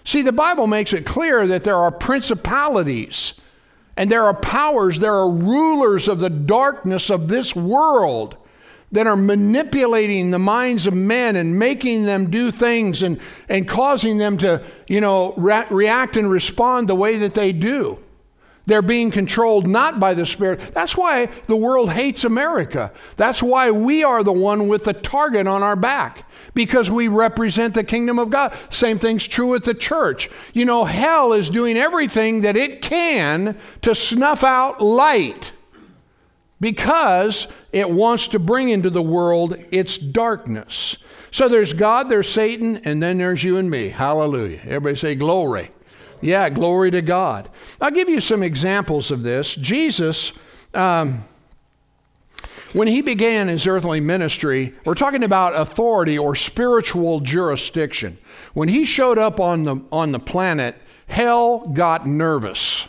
[0.05, 3.35] See, the Bible makes it clear that there are principalities
[3.97, 8.37] and there are powers, there are rulers of the darkness of this world
[8.93, 14.19] that are manipulating the minds of men and making them do things and, and causing
[14.19, 17.99] them to, you know, re- react and respond the way that they do.
[18.71, 20.61] They're being controlled not by the Spirit.
[20.61, 22.93] That's why the world hates America.
[23.17, 27.75] That's why we are the one with the target on our back because we represent
[27.75, 28.57] the kingdom of God.
[28.73, 30.31] Same thing's true with the church.
[30.53, 35.51] You know, hell is doing everything that it can to snuff out light
[36.61, 40.97] because it wants to bring into the world its darkness.
[41.33, 43.89] So there's God, there's Satan, and then there's you and me.
[43.89, 44.61] Hallelujah.
[44.63, 45.71] Everybody say glory.
[46.21, 47.49] Yeah, glory to God.
[47.81, 49.55] I'll give you some examples of this.
[49.55, 50.33] Jesus,
[50.75, 51.25] um,
[52.73, 58.19] when he began his earthly ministry, we're talking about authority or spiritual jurisdiction.
[58.53, 60.77] When he showed up on the, on the planet,
[61.09, 62.87] hell got nervous.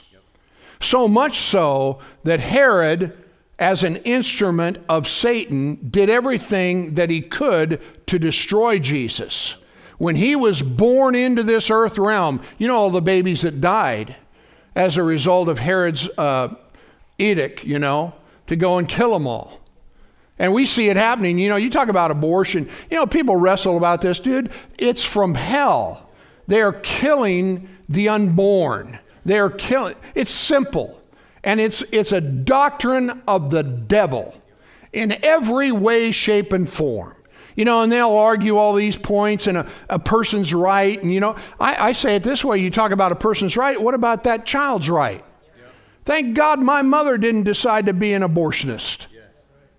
[0.79, 3.17] So much so that Herod,
[3.57, 9.55] as an instrument of Satan, did everything that he could to destroy Jesus
[10.01, 14.15] when he was born into this earth realm, you know, all the babies that died
[14.75, 16.55] as a result of Herod's uh,
[17.19, 18.15] edict, you know,
[18.47, 19.59] to go and kill them all.
[20.39, 21.37] And we see it happening.
[21.37, 22.67] You know, you talk about abortion.
[22.89, 24.51] You know, people wrestle about this, dude.
[24.79, 26.09] It's from hell.
[26.47, 28.97] They are killing the unborn.
[29.23, 29.97] They are killing.
[30.15, 30.99] It's simple.
[31.43, 34.35] And it's, it's a doctrine of the devil
[34.93, 37.15] in every way, shape, and form.
[37.55, 41.01] You know, and they'll argue all these points and a, a person's right.
[41.01, 43.79] And, you know, I, I, say it this way you talk about a person's right.
[43.81, 45.23] What about that child's right?
[45.57, 45.63] Yeah.
[46.05, 49.07] Thank God my mother didn't decide to be an abortionist.
[49.13, 49.23] Yes.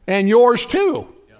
[0.06, 1.08] And yours too.
[1.28, 1.36] Yeah.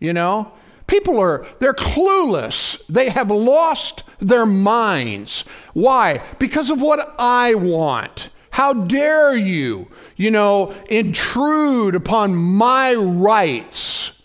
[0.00, 0.52] You know?
[0.86, 2.80] People are, they're clueless.
[2.88, 5.42] They have lost their minds.
[5.74, 6.22] Why?
[6.38, 8.30] Because of what I want.
[8.50, 14.17] How dare you, you know, intrude upon my rights?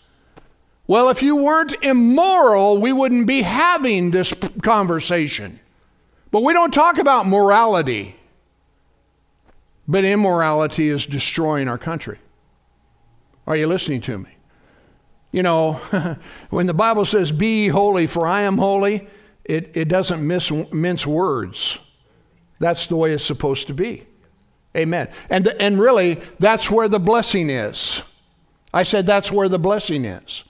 [0.86, 5.60] Well, if you weren't immoral, we wouldn't be having this conversation.
[6.30, 8.16] But we don't talk about morality.
[9.88, 12.18] But immorality is destroying our country.
[13.46, 14.30] Are you listening to me?
[15.32, 15.72] You know,
[16.50, 19.08] when the Bible says, Be holy, for I am holy,
[19.44, 21.78] it, it doesn't miss, mince words.
[22.58, 24.06] That's the way it's supposed to be.
[24.76, 25.08] Amen.
[25.30, 28.02] And, and really, that's where the blessing is.
[28.72, 30.44] I said that's where the blessing is.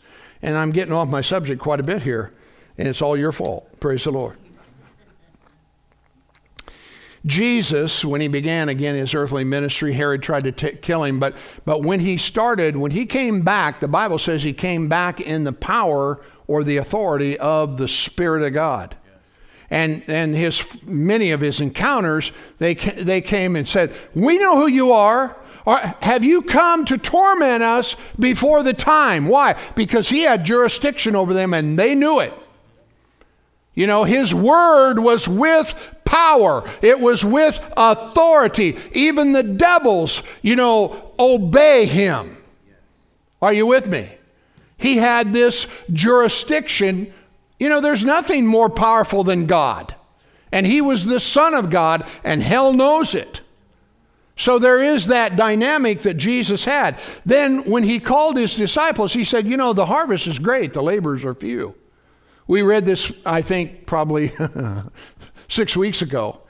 [0.44, 2.30] And I'm getting off my subject quite a bit here,
[2.76, 3.80] and it's all your fault.
[3.80, 4.36] Praise the Lord.
[7.24, 11.18] Jesus, when he began again his earthly ministry, Herod tried to t- kill him.
[11.18, 15.18] But, but when he started, when he came back, the Bible says he came back
[15.18, 18.94] in the power or the authority of the Spirit of God.
[19.70, 24.66] And, and his, many of his encounters, they, they came and said, We know who
[24.66, 25.38] you are.
[25.66, 29.28] Or have you come to torment us before the time?
[29.28, 29.58] Why?
[29.74, 32.34] Because he had jurisdiction over them and they knew it.
[33.74, 38.76] You know, his word was with power, it was with authority.
[38.92, 42.36] Even the devils, you know, obey him.
[43.42, 44.08] Are you with me?
[44.76, 47.12] He had this jurisdiction.
[47.58, 49.94] You know, there's nothing more powerful than God.
[50.52, 53.40] And he was the Son of God, and hell knows it.
[54.36, 56.98] So there is that dynamic that Jesus had.
[57.24, 60.82] Then, when he called his disciples, he said, You know, the harvest is great, the
[60.82, 61.76] laborers are few.
[62.46, 64.32] We read this, I think, probably
[65.48, 66.40] six weeks ago.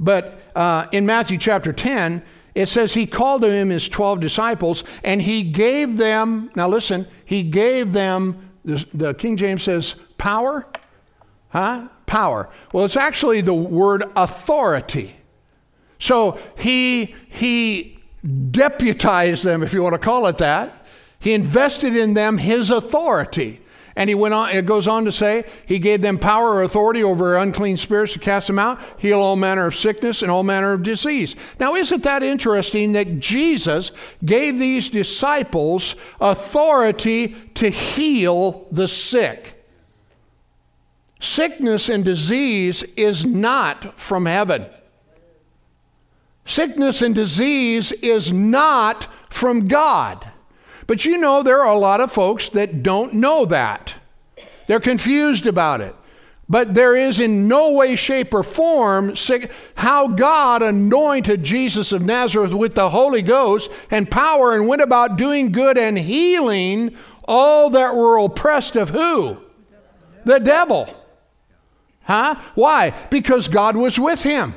[0.00, 2.22] But uh, in Matthew chapter 10,
[2.54, 7.06] it says he called to him his 12 disciples and he gave them, now listen,
[7.24, 10.66] he gave them, the, the King James says, power.
[11.50, 11.88] Huh?
[12.06, 12.48] Power.
[12.72, 15.17] Well, it's actually the word authority.
[15.98, 17.98] So he, he
[18.50, 20.86] deputized them, if you want to call it that.
[21.18, 23.60] He invested in them his authority.
[23.96, 27.02] And he went on, it goes on to say, he gave them power or authority
[27.02, 30.72] over unclean spirits to cast them out, heal all manner of sickness and all manner
[30.72, 31.34] of disease.
[31.58, 33.90] Now, isn't that interesting that Jesus
[34.24, 39.64] gave these disciples authority to heal the sick?
[41.18, 44.66] Sickness and disease is not from heaven.
[46.48, 50.32] Sickness and disease is not from God.
[50.86, 53.96] But you know, there are a lot of folks that don't know that.
[54.66, 55.94] They're confused about it.
[56.48, 59.14] But there is in no way, shape, or form
[59.74, 65.18] how God anointed Jesus of Nazareth with the Holy Ghost and power and went about
[65.18, 69.42] doing good and healing all that were oppressed of who?
[70.24, 70.88] The devil.
[72.04, 72.36] Huh?
[72.54, 72.94] Why?
[73.10, 74.54] Because God was with him.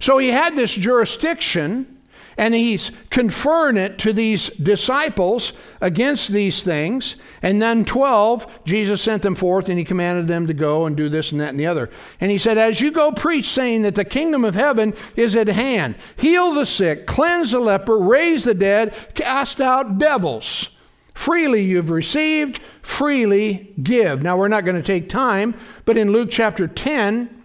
[0.00, 1.94] So he had this jurisdiction
[2.36, 7.16] and he's conferring it to these disciples against these things.
[7.42, 11.08] And then 12, Jesus sent them forth and he commanded them to go and do
[11.08, 11.90] this and that and the other.
[12.20, 15.48] And he said, As you go, preach, saying that the kingdom of heaven is at
[15.48, 15.94] hand.
[16.16, 20.70] Heal the sick, cleanse the leper, raise the dead, cast out devils.
[21.14, 24.22] Freely you've received, freely give.
[24.22, 25.54] Now, we're not going to take time,
[25.84, 27.44] but in Luke chapter 10,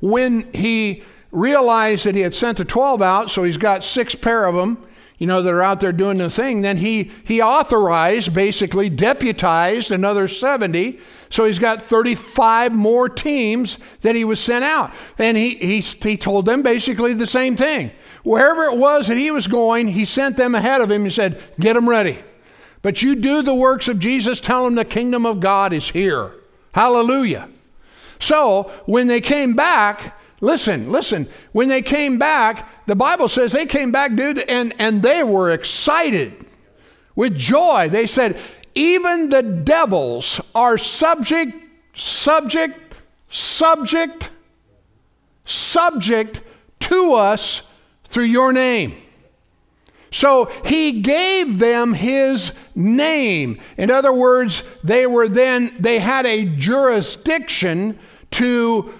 [0.00, 1.02] when he
[1.34, 4.78] realized that he had sent the 12 out, so he's got six pair of them,
[5.18, 6.62] you know, that are out there doing the thing.
[6.62, 10.98] Then he, he authorized, basically deputized another 70.
[11.30, 14.92] So he's got 35 more teams that he was sent out.
[15.18, 17.90] And he, he, he told them basically the same thing.
[18.22, 21.40] Wherever it was that he was going, he sent them ahead of him and said,
[21.58, 22.18] Get them ready.
[22.82, 26.32] But you do the works of Jesus, tell them the kingdom of God is here.
[26.72, 27.48] Hallelujah.
[28.20, 31.28] So when they came back, Listen, listen.
[31.52, 35.50] When they came back, the Bible says they came back, dude, and, and they were
[35.50, 36.44] excited
[37.14, 37.88] with joy.
[37.88, 38.38] They said,
[38.74, 41.52] even the devils are subject,
[41.94, 42.78] subject,
[43.30, 44.30] subject,
[45.44, 46.42] subject
[46.80, 47.62] to us
[48.04, 48.94] through your name.
[50.10, 53.60] So he gave them his name.
[53.76, 57.98] In other words, they were then, they had a jurisdiction
[58.32, 58.94] to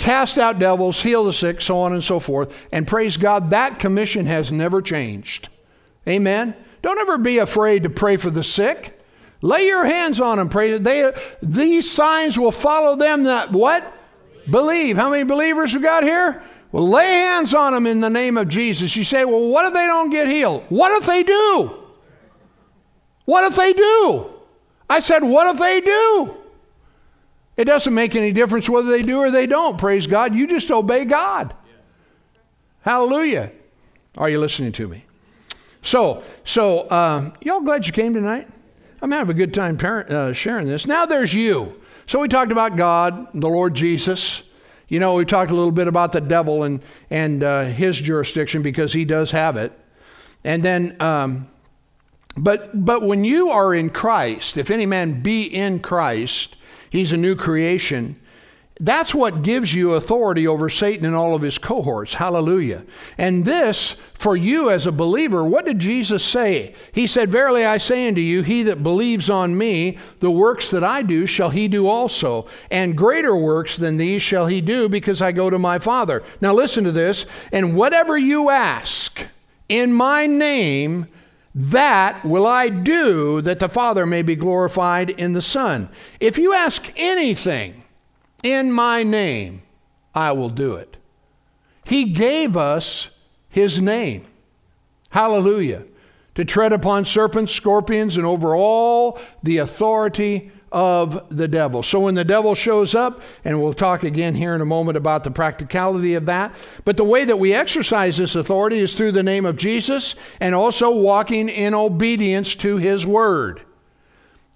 [0.00, 2.66] cast out devils, heal the sick, so on and so forth.
[2.72, 5.48] And praise God, that commission has never changed.
[6.08, 6.56] Amen.
[6.82, 8.98] Don't ever be afraid to pray for the sick.
[9.42, 10.48] Lay your hands on them.
[10.48, 10.76] Pray.
[10.78, 13.96] They, these signs will follow them that what?
[14.50, 14.96] Believe.
[14.96, 16.42] How many believers we got here?
[16.72, 18.96] Well, lay hands on them in the name of Jesus.
[18.96, 20.64] You say, well, what if they don't get healed?
[20.68, 21.76] What if they do?
[23.24, 24.30] What if they do?
[24.88, 26.39] I said, what if they do?
[27.60, 29.76] It doesn't make any difference whether they do or they don't.
[29.76, 30.34] Praise God.
[30.34, 31.54] You just obey God.
[32.80, 33.52] Hallelujah.
[34.16, 35.04] Are you listening to me?
[35.82, 38.48] So, so uh, y'all glad you came tonight?
[39.02, 40.86] I'm having a good time parent, uh, sharing this.
[40.86, 41.78] Now there's you.
[42.06, 44.42] So we talked about God, the Lord Jesus.
[44.88, 46.80] You know, we talked a little bit about the devil and
[47.10, 49.78] and uh, his jurisdiction because he does have it.
[50.44, 51.46] And then, um,
[52.38, 56.56] but but when you are in Christ, if any man be in Christ,
[56.90, 58.20] He's a new creation.
[58.82, 62.14] That's what gives you authority over Satan and all of his cohorts.
[62.14, 62.82] Hallelujah.
[63.18, 66.74] And this, for you as a believer, what did Jesus say?
[66.92, 70.82] He said, Verily I say unto you, he that believes on me, the works that
[70.82, 72.46] I do shall he do also.
[72.70, 76.22] And greater works than these shall he do, because I go to my Father.
[76.40, 77.26] Now listen to this.
[77.52, 79.26] And whatever you ask
[79.68, 81.06] in my name,
[81.54, 85.88] that will I do, that the Father may be glorified in the Son.
[86.20, 87.84] If you ask anything,
[88.42, 89.62] in my name,
[90.14, 90.96] I will do it.
[91.84, 93.10] He gave us
[93.48, 94.26] his name.
[95.10, 95.84] Hallelujah.
[96.36, 101.82] To tread upon serpents, scorpions, and over all the authority of the devil.
[101.82, 105.24] So when the devil shows up, and we'll talk again here in a moment about
[105.24, 106.54] the practicality of that,
[106.84, 110.54] but the way that we exercise this authority is through the name of Jesus and
[110.54, 113.62] also walking in obedience to his word.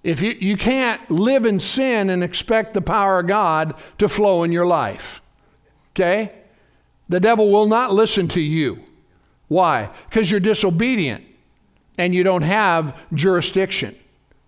[0.04, 4.44] If you, you can't live in sin and expect the power of God to flow
[4.44, 5.20] in your life.
[5.92, 6.32] Okay?
[7.08, 8.84] The devil will not listen to you.
[9.48, 9.90] Why?
[10.08, 11.24] Because you're disobedient
[11.98, 13.96] and you don't have jurisdiction,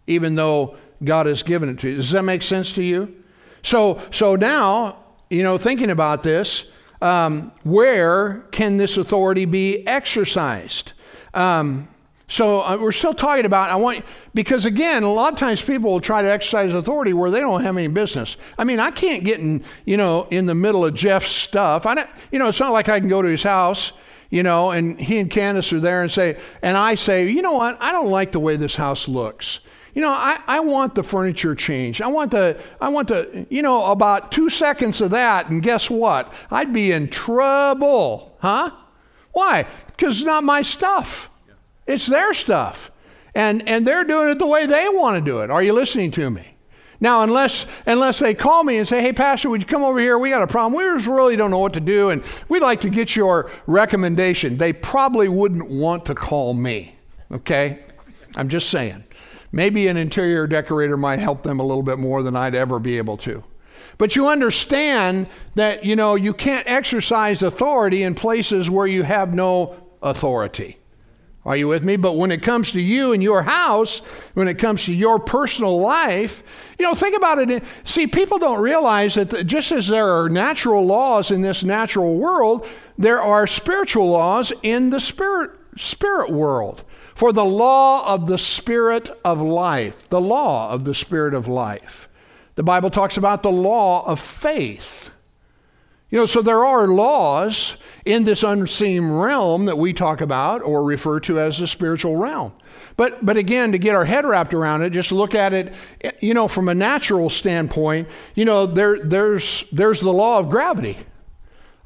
[0.07, 1.97] even though God has given it to you.
[1.97, 3.15] Does that make sense to you?
[3.63, 4.99] So, so now,
[5.31, 6.69] you know, thinking about this,
[7.03, 10.93] um, where can this authority be exercised?
[11.35, 11.89] Um,
[12.29, 15.93] so uh, we're still talking about, I want, because again, a lot of times people
[15.93, 18.37] will try to exercise authority where they don't have any business.
[18.59, 21.87] I mean, I can't get in, you know, in the middle of Jeff's stuff.
[21.87, 23.93] I don't, you know, it's not like I can go to his house,
[24.31, 27.53] you know, and he and Candace are there and say, and I say, you know
[27.53, 29.61] what, I don't like the way this house looks.
[29.97, 32.03] You know, I, I want the furniture changed.
[32.03, 35.89] I want the, I want the, you know, about two seconds of that, and guess
[35.89, 36.35] what?
[36.51, 38.73] I'd be in trouble, huh?
[39.33, 39.67] Why?
[39.87, 41.31] Because it's not my stuff.
[41.87, 42.91] It's their stuff.
[43.35, 45.51] And, and they're doing it the way they want to do it.
[45.51, 46.57] Are you listening to me?
[47.01, 50.19] Now, unless unless they call me and say, "Hey, Pastor, would you come over here?
[50.19, 50.73] We got a problem.
[50.79, 54.57] We just really don't know what to do, and we'd like to get your recommendation."
[54.57, 56.97] They probably wouldn't want to call me.
[57.31, 57.81] Okay,
[58.35, 59.05] I'm just saying.
[59.53, 62.99] Maybe an interior decorator might help them a little bit more than I'd ever be
[62.99, 63.45] able to.
[63.99, 69.35] But you understand that you know you can't exercise authority in places where you have
[69.35, 70.79] no authority.
[71.47, 71.95] Are you with me?
[71.95, 73.99] But when it comes to you and your house,
[74.35, 76.43] when it comes to your personal life,
[76.77, 77.63] you know, think about it.
[77.85, 82.67] See, people don't realize that just as there are natural laws in this natural world,
[82.99, 86.83] there are spiritual laws in the spirit spirit world.
[87.17, 92.11] For the law of the spirit of life, the law of the spirit of life.
[92.57, 95.11] The Bible talks about the law of faith.
[96.11, 100.85] You know, so there are laws in this unseen realm that we talk about or
[100.85, 102.53] refer to as the spiritual realm.
[102.99, 105.73] But, but again, to get our head wrapped around it, just look at it,
[106.21, 110.99] you know, from a natural standpoint, you know, there, there's, there's the law of gravity.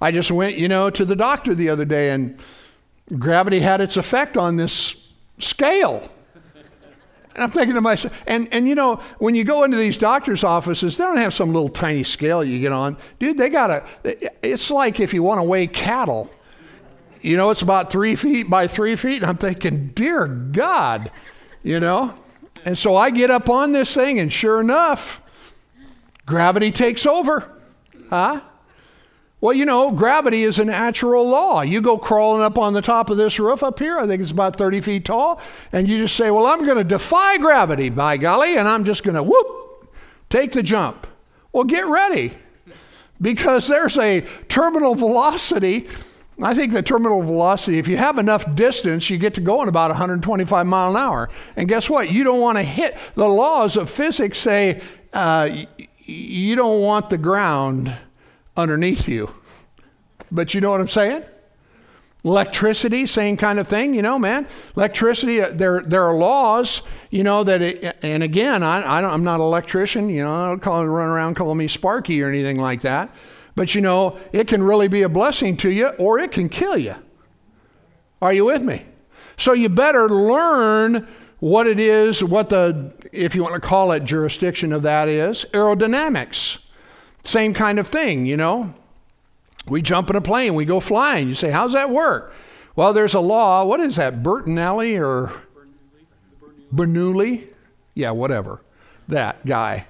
[0.01, 2.37] I just went, you know, to the doctor the other day and
[3.17, 4.97] gravity had its effect on this
[5.41, 6.11] scale.
[7.35, 10.43] And I'm thinking to myself, and, and you know, when you go into these doctor's
[10.43, 12.97] offices, they don't have some little tiny scale you get on.
[13.19, 13.85] Dude, they got a,
[14.43, 16.31] it's like if you want to weigh cattle.
[17.23, 19.23] You know, it's about three feet by three feet.
[19.23, 21.11] And I'm thinking, dear God,
[21.63, 22.15] you know?
[22.65, 25.23] And so I get up on this thing, and sure enough,
[26.27, 27.51] gravity takes over.
[28.09, 28.41] Huh?
[29.41, 31.63] Well, you know, gravity is a natural law.
[31.63, 34.31] You go crawling up on the top of this roof up here, I think it's
[34.31, 35.41] about 30 feet tall,
[35.73, 39.03] and you just say, Well, I'm going to defy gravity, by golly, and I'm just
[39.03, 39.91] going to whoop,
[40.29, 41.07] take the jump.
[41.53, 42.37] Well, get ready
[43.21, 45.89] because there's a terminal velocity.
[46.43, 49.91] I think the terminal velocity, if you have enough distance, you get to going about
[49.91, 51.29] 125 mile an hour.
[51.57, 52.11] And guess what?
[52.11, 54.81] You don't want to hit the laws of physics say
[55.13, 55.51] uh,
[56.05, 57.95] you don't want the ground
[58.61, 59.33] underneath you.
[60.31, 61.25] But you know what I'm saying?
[62.23, 64.47] Electricity, same kind of thing, you know, man.
[64.77, 69.25] Electricity, uh, there, there are laws, you know, that, it, and again, I, I am
[69.25, 72.59] not an electrician, you know, I don't call, run around calling me Sparky or anything
[72.59, 73.15] like that.
[73.57, 76.77] But, you know, it can really be a blessing to you or it can kill
[76.77, 76.95] you.
[78.23, 78.85] Are you with me?
[79.39, 81.09] So you better learn
[81.39, 85.47] what it is, what the, if you want to call it jurisdiction of that is,
[85.53, 86.59] aerodynamics.
[87.23, 88.75] Same kind of thing, you know.
[89.67, 91.29] We jump in a plane, we go flying.
[91.29, 92.33] You say, how's that work?
[92.77, 93.65] Well, there's a law.
[93.65, 95.33] What is that, Bernoulli or
[96.75, 97.47] Bernoulli?
[97.95, 98.61] Yeah, whatever.
[99.09, 99.87] That guy.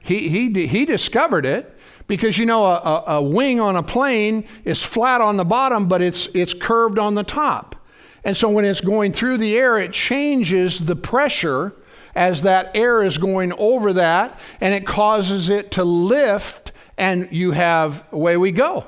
[0.00, 4.82] He, he, he discovered it because, you know, a, a, wing on a plane is
[4.82, 7.76] flat on the bottom, but it's, it's curved on the top.
[8.24, 11.74] And so when it's going through the air, it changes the pressure
[12.14, 16.61] as that air is going over that, and it causes it to lift
[16.96, 18.86] and you have away we go.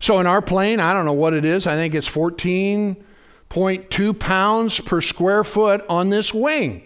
[0.00, 1.66] So in our plane, I don't know what it is.
[1.66, 6.82] I think it's 14.2 pounds per square foot on this wing.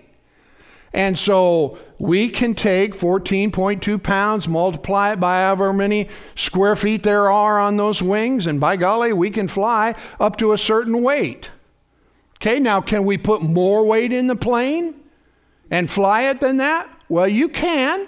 [0.93, 7.31] And so we can take 14.2 pounds, multiply it by however many square feet there
[7.31, 11.51] are on those wings, and by golly, we can fly up to a certain weight.
[12.37, 14.95] Okay, now can we put more weight in the plane
[15.71, 16.89] and fly it than that?
[17.09, 18.07] Well, you can,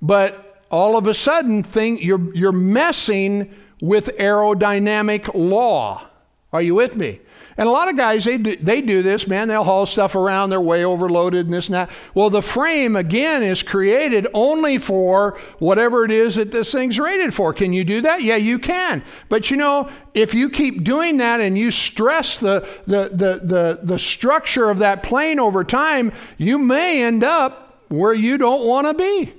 [0.00, 6.04] but all of a sudden, thing, you're, you're messing with aerodynamic law.
[6.52, 7.20] Are you with me?
[7.58, 9.48] And a lot of guys, they do, they do this, man.
[9.48, 11.90] They'll haul stuff around, they're way overloaded and this and that.
[12.14, 17.34] Well, the frame, again, is created only for whatever it is that this thing's rated
[17.34, 17.52] for.
[17.52, 18.22] Can you do that?
[18.22, 19.02] Yeah, you can.
[19.28, 23.80] But you know, if you keep doing that and you stress the, the, the, the,
[23.82, 28.86] the structure of that plane over time, you may end up where you don't want
[28.86, 29.34] to be.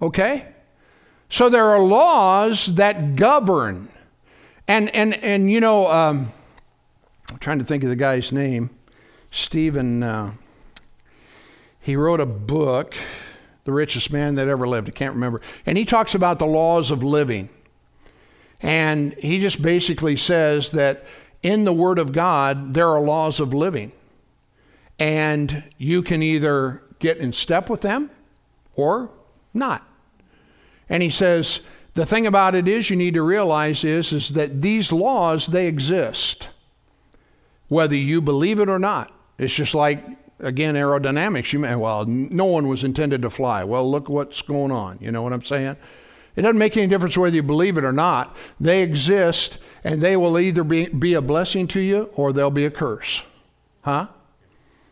[0.00, 0.46] Okay?
[1.28, 3.88] So there are laws that govern.
[4.66, 6.32] And, and, and you know, um,
[7.28, 8.70] I'm trying to think of the guy's name.
[9.30, 10.32] Stephen, uh,
[11.80, 12.94] he wrote a book,
[13.64, 14.88] The Richest Man That Ever Lived.
[14.88, 15.40] I can't remember.
[15.66, 17.48] And he talks about the laws of living.
[18.60, 21.04] And he just basically says that
[21.42, 23.92] in the Word of God, there are laws of living.
[24.98, 28.10] And you can either get in step with them
[28.74, 29.10] or
[29.54, 29.89] not.
[30.90, 31.60] And he says,
[31.94, 35.66] the thing about it is you need to realize is, is that these laws, they
[35.66, 36.50] exist
[37.68, 39.12] whether you believe it or not.
[39.38, 40.04] It's just like,
[40.40, 41.52] again, aerodynamics.
[41.52, 43.64] You may, well, no one was intended to fly.
[43.64, 44.98] Well, look what's going on.
[45.00, 45.76] You know what I'm saying?
[46.36, 48.36] It doesn't make any difference whether you believe it or not.
[48.58, 52.66] They exist, and they will either be, be a blessing to you or they'll be
[52.66, 53.22] a curse.
[53.82, 54.08] Huh?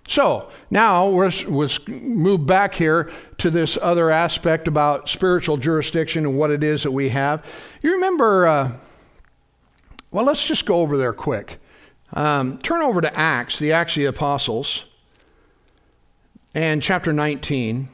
[0.09, 6.39] So now let's, let's move back here to this other aspect about spiritual jurisdiction and
[6.39, 7.45] what it is that we have.
[7.83, 8.73] You remember, uh,
[10.11, 11.59] well, let's just go over there quick.
[12.15, 14.87] Um, turn over to Acts, the Acts of the Apostles,
[16.55, 17.91] and chapter 19.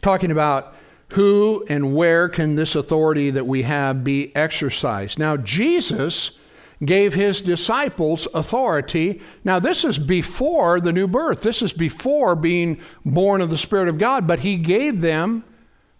[0.00, 0.74] Talking about
[1.08, 5.18] who and where can this authority that we have be exercised.
[5.18, 6.38] Now, Jesus
[6.84, 9.20] gave his disciples authority.
[9.44, 13.88] Now, this is before the new birth, this is before being born of the Spirit
[13.88, 15.44] of God, but he gave them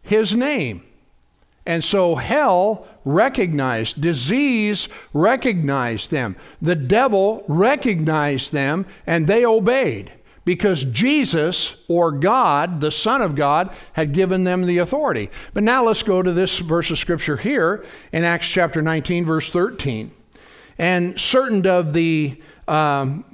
[0.03, 0.83] his name.
[1.65, 10.13] And so hell recognized, disease recognized them, the devil recognized them, and they obeyed
[10.45, 15.31] because Jesus or God, the Son of God, had given them the authority.
[15.55, 19.51] But now let's go to this verse of scripture here in Acts chapter 19, verse
[19.51, 20.11] 13.
[20.83, 23.25] And certain of the um,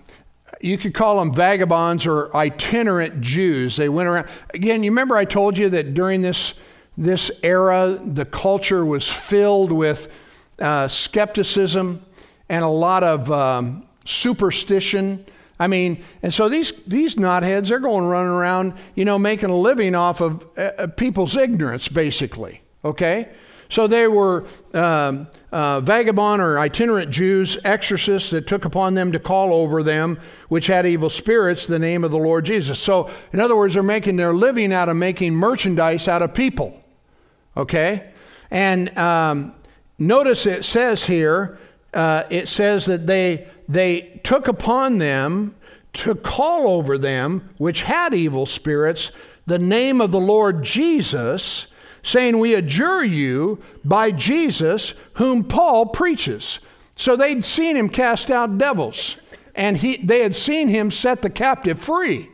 [0.61, 3.77] you could call them vagabonds or itinerant Jews.
[3.77, 4.29] They went around.
[4.53, 6.53] Again, you remember I told you that during this
[6.99, 10.13] this era, the culture was filled with
[10.59, 12.05] uh, skepticism
[12.51, 15.25] and a lot of um, superstition.
[15.59, 19.57] I mean, and so these these knotheads, they're going running around, you know, making a
[19.57, 22.61] living off of uh, uh people's ignorance, basically.
[22.85, 23.31] Okay,
[23.71, 24.45] so they were
[24.75, 30.19] um, uh, vagabond or itinerant Jews, exorcists that took upon them to call over them,
[30.49, 32.79] which had evil spirits, the name of the Lord Jesus.
[32.79, 36.83] So, in other words, they're making their living out of making merchandise out of people.
[37.57, 38.13] Okay?
[38.51, 39.55] And um,
[39.99, 41.59] notice it says here,
[41.95, 45.55] uh, it says that they, they took upon them
[45.95, 49.13] to call over them, which had evil spirits,
[49.47, 51.69] the name of the Lord Jesus,
[52.03, 56.61] saying, We adjure you by Jesus, whom Paul preaches.
[56.97, 59.17] So they'd seen him cast out devils,
[59.55, 62.29] and he, they had seen him set the captive free.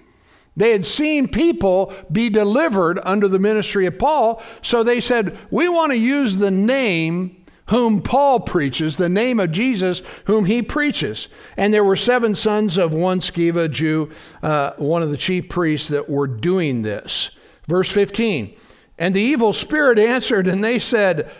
[0.56, 5.68] They had seen people be delivered under the ministry of Paul, so they said, We
[5.68, 11.28] want to use the name whom Paul preaches, the name of Jesus whom he preaches.
[11.56, 14.10] And there were seven sons of one Sceva Jew,
[14.42, 17.30] uh, one of the chief priests, that were doing this.
[17.66, 18.54] Verse 15
[18.98, 21.30] And the evil spirit answered, and they said,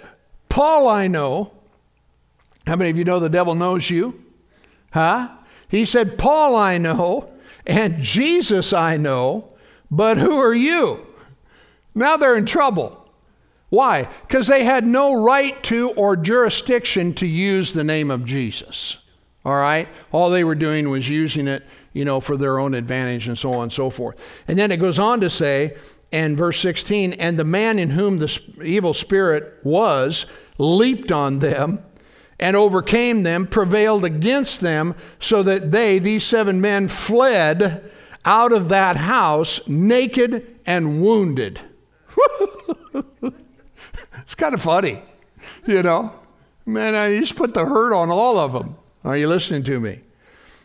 [0.48, 1.52] Paul I know.
[2.66, 4.24] How many of you know the devil knows you?
[4.92, 5.28] Huh?
[5.68, 7.30] He said, Paul I know
[7.66, 9.52] and Jesus I know,
[9.90, 11.07] but who are you?
[11.94, 13.09] Now they're in trouble.
[13.70, 14.09] Why?
[14.26, 18.98] Because they had no right to or jurisdiction to use the name of Jesus.
[19.44, 19.88] All right?
[20.12, 23.55] All they were doing was using it, you know, for their own advantage and so
[23.55, 24.44] on and so forth.
[24.48, 25.76] And then it goes on to say,
[26.15, 30.27] and verse 16, and the man in whom the evil spirit was
[30.59, 31.83] leaped on them
[32.39, 37.91] and overcame them, prevailed against them, so that they, these seven men, fled
[38.25, 41.59] out of that house naked and wounded.
[44.19, 45.03] it's kind of funny,
[45.67, 46.17] you know.
[46.65, 48.77] Man, I just put the hurt on all of them.
[49.03, 50.01] Are you listening to me?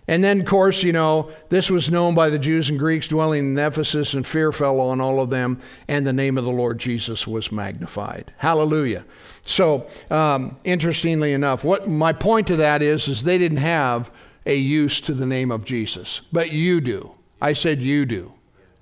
[0.10, 3.52] And then, of course, you know, this was known by the Jews and Greeks dwelling
[3.52, 6.80] in Ephesus, and fear fell on all of them, and the name of the Lord
[6.80, 8.34] Jesus was magnified.
[8.38, 9.06] Hallelujah.
[9.46, 14.10] So, um, interestingly enough, what my point to that is, is they didn't have
[14.48, 17.14] a use to the name of Jesus, but you do.
[17.40, 18.34] I said you do.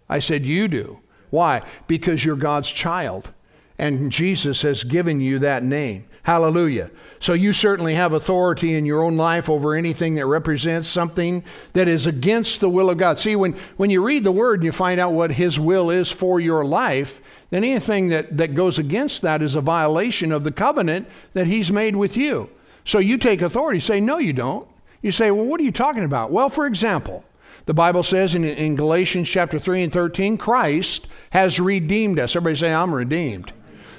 [0.08, 1.02] I said you do.
[1.30, 1.62] Why?
[1.88, 3.34] Because you're God's child,
[3.80, 6.06] and Jesus has given you that name.
[6.24, 6.92] Hallelujah.
[7.20, 11.88] So you certainly have authority in your own life over anything that represents something that
[11.88, 13.18] is against the will of God.
[13.18, 16.12] See, when, when you read the word and you find out what his will is
[16.12, 20.52] for your life, then anything that, that goes against that is a violation of the
[20.52, 22.50] covenant that he's made with you.
[22.84, 23.80] So you take authority.
[23.80, 24.68] Say, no, you don't.
[25.02, 26.32] You say, well, what are you talking about?
[26.32, 27.24] Well, for example,
[27.68, 32.36] the Bible says in, in Galatians chapter 3 and 13, Christ has redeemed us.
[32.36, 33.54] Everybody say, I'm redeemed.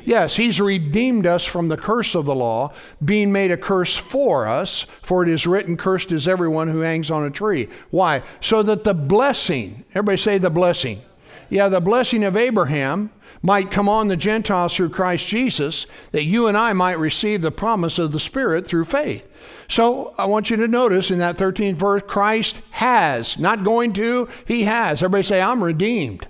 [0.08, 2.72] Yes, he's redeemed us from the curse of the law,
[3.04, 7.10] being made a curse for us, for it is written, Cursed is everyone who hangs
[7.10, 7.68] on a tree.
[7.90, 8.22] Why?
[8.40, 11.02] So that the blessing, everybody say the blessing.
[11.50, 13.10] Yeah, the blessing of Abraham
[13.42, 17.50] might come on the Gentiles through Christ Jesus, that you and I might receive the
[17.50, 19.28] promise of the Spirit through faith.
[19.68, 24.30] So I want you to notice in that 13th verse, Christ has, not going to,
[24.46, 25.02] he has.
[25.02, 26.26] Everybody say, I'm redeemed.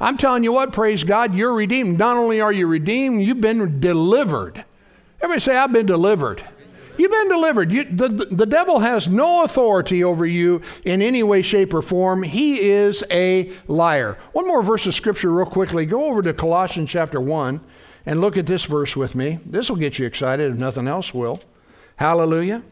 [0.00, 1.98] I'm telling you what, praise God, you're redeemed.
[1.98, 4.64] Not only are you redeemed, you've been delivered.
[5.20, 6.44] Everybody say, I've been delivered.
[6.96, 7.72] You've been delivered.
[7.72, 12.22] You, the, the devil has no authority over you in any way, shape, or form.
[12.22, 14.16] He is a liar.
[14.32, 15.86] One more verse of scripture, real quickly.
[15.86, 17.60] Go over to Colossians chapter 1
[18.06, 19.38] and look at this verse with me.
[19.46, 21.40] This will get you excited if nothing else will.
[21.96, 22.62] Hallelujah.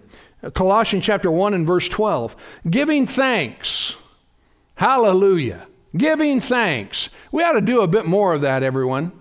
[0.55, 2.37] Colossians chapter 1 and verse 12.
[2.69, 3.97] Giving thanks.
[4.77, 5.67] Hallelujah
[5.97, 7.11] Giving thanks.
[7.31, 9.13] We ought to do a bit more of that, everyone.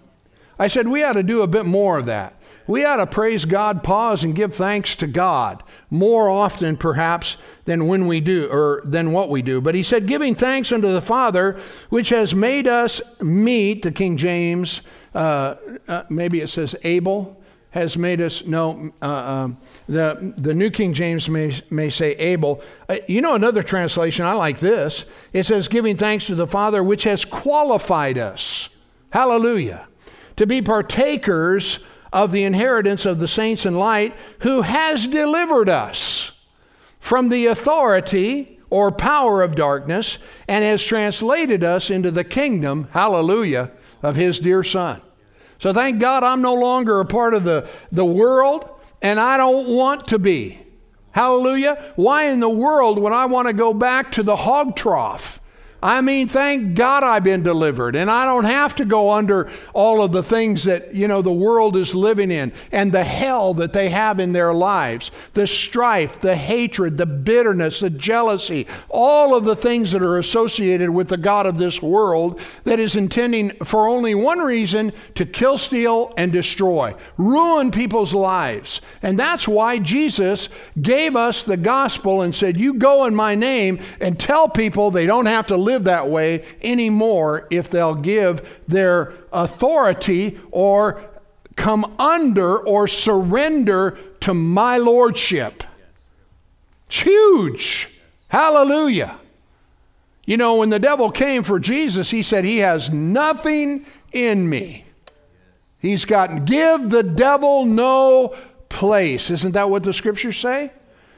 [0.58, 2.40] I said we ought to do a bit more of that.
[2.68, 5.62] We ought to praise God, pause, and give thanks to God
[5.92, 9.62] more often, perhaps, than when we do, or than what we do.
[9.62, 11.60] But he said, giving thanks unto the Father,
[11.90, 14.82] which has made us meet, the King James,
[15.14, 15.56] uh,
[15.88, 17.40] uh, maybe it says able,
[17.76, 19.58] has made us know, uh, um,
[19.88, 22.62] the the new king james may, may say able.
[22.88, 25.06] Uh, you know another translation i like this.
[25.34, 28.70] It says giving thanks to the father which has qualified us.
[29.12, 29.88] Hallelujah.
[30.38, 31.82] To be partakers
[32.14, 36.32] of the inheritance of the saints in light who has delivered us
[37.02, 40.18] from the authority or power of darkness
[40.48, 43.70] and has translated us into the kingdom hallelujah
[44.02, 45.02] of his dear son
[45.60, 48.70] so thank God I'm no longer a part of the, the world,
[49.02, 50.60] and I don't want to be.
[51.12, 51.94] Hallelujah.
[51.96, 55.40] Why in the world would I want to go back to the hog trough?
[55.84, 60.02] I mean, thank God I've been delivered and I don't have to go under all
[60.02, 63.74] of the things that, you know, the world is living in and the hell that
[63.74, 65.12] they have in their lives.
[65.34, 70.90] The strife, the hatred, the bitterness, the jealousy, all of the things that are associated
[70.90, 75.58] with the God of this world that is intending for only one reason to kill,
[75.58, 78.82] steal, and destroy, ruin people's lives.
[79.04, 80.50] And that's why Jesus
[80.82, 85.06] gave us the gospel and said, You go in my name and tell people they
[85.06, 91.04] don't have to live that way anymore if they'll give their authority or
[91.56, 95.64] come under or surrender to my lordship.
[96.88, 97.90] It's huge.
[98.28, 99.20] Hallelujah.
[100.26, 104.86] You know, when the devil came for Jesus, he said, He has nothing in me.
[105.80, 108.36] He's got, give the devil no
[108.70, 109.30] place.
[109.30, 110.72] Isn't that what the scriptures say?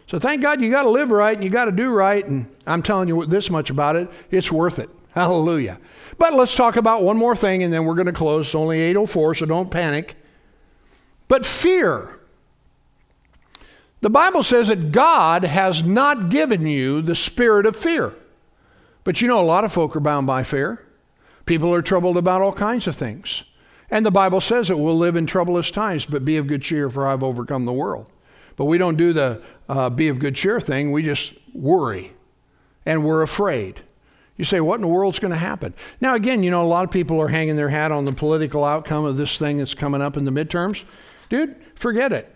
[0.07, 2.25] So thank God you got to live right and you got to do right.
[2.25, 4.09] And I'm telling you this much about it.
[4.31, 4.89] It's worth it.
[5.11, 5.79] Hallelujah.
[6.17, 8.47] But let's talk about one more thing and then we're going to close.
[8.47, 10.15] It's only 804, so don't panic.
[11.27, 12.19] But fear.
[13.99, 18.13] The Bible says that God has not given you the spirit of fear.
[19.03, 20.85] But you know, a lot of folk are bound by fear.
[21.45, 23.43] People are troubled about all kinds of things.
[23.89, 26.89] And the Bible says that we'll live in troublous times, but be of good cheer,
[26.89, 28.05] for I've overcome the world.
[28.57, 30.91] But we don't do the uh, be of good cheer thing.
[30.91, 32.11] We just worry
[32.85, 33.81] and we're afraid.
[34.35, 35.73] You say, what in the world's going to happen?
[35.99, 38.63] Now, again, you know, a lot of people are hanging their hat on the political
[38.63, 40.83] outcome of this thing that's coming up in the midterms.
[41.29, 42.33] Dude, forget it.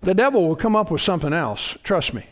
[0.00, 1.76] The devil will come up with something else.
[1.82, 2.26] Trust me.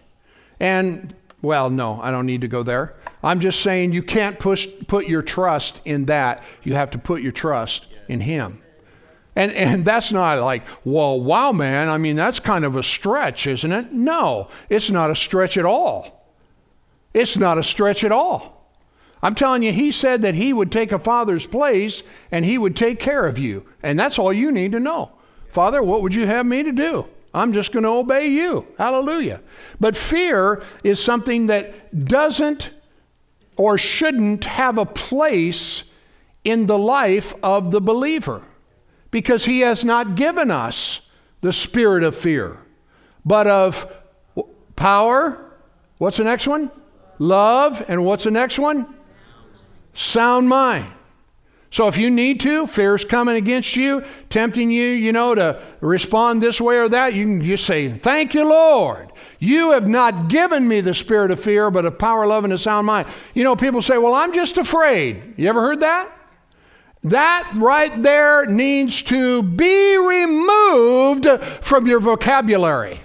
[0.58, 2.94] And, well, no, I don't need to go there.
[3.22, 6.42] I'm just saying you can't push, put your trust in that.
[6.62, 8.60] You have to put your trust in Him.
[9.36, 13.46] And, and that's not like, well, wow, man, I mean, that's kind of a stretch,
[13.46, 13.92] isn't it?
[13.92, 16.26] No, it's not a stretch at all.
[17.14, 18.56] It's not a stretch at all.
[19.22, 22.74] I'm telling you, he said that he would take a father's place and he would
[22.74, 23.66] take care of you.
[23.82, 25.12] And that's all you need to know.
[25.48, 27.06] Father, what would you have me to do?
[27.32, 28.66] I'm just going to obey you.
[28.78, 29.40] Hallelujah.
[29.78, 32.70] But fear is something that doesn't
[33.56, 35.90] or shouldn't have a place
[36.42, 38.42] in the life of the believer
[39.10, 41.00] because he has not given us
[41.40, 42.58] the spirit of fear,
[43.24, 43.92] but of
[44.76, 45.52] power.
[45.98, 46.70] What's the next one?
[47.18, 47.84] Love.
[47.88, 48.86] And what's the next one?
[49.94, 50.86] Sound mind.
[51.72, 56.42] So if you need to, fear's coming against you, tempting you, you know, to respond
[56.42, 59.12] this way or that, you can just say, Thank you, Lord.
[59.38, 62.58] You have not given me the spirit of fear, but of power, love, and a
[62.58, 63.06] sound mind.
[63.34, 65.34] You know, people say, Well, I'm just afraid.
[65.36, 66.10] You ever heard that?
[67.02, 71.26] That right there needs to be removed
[71.62, 73.00] from your vocabulary.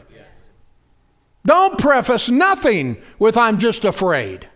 [1.45, 4.49] Don't preface nothing with, I'm just afraid.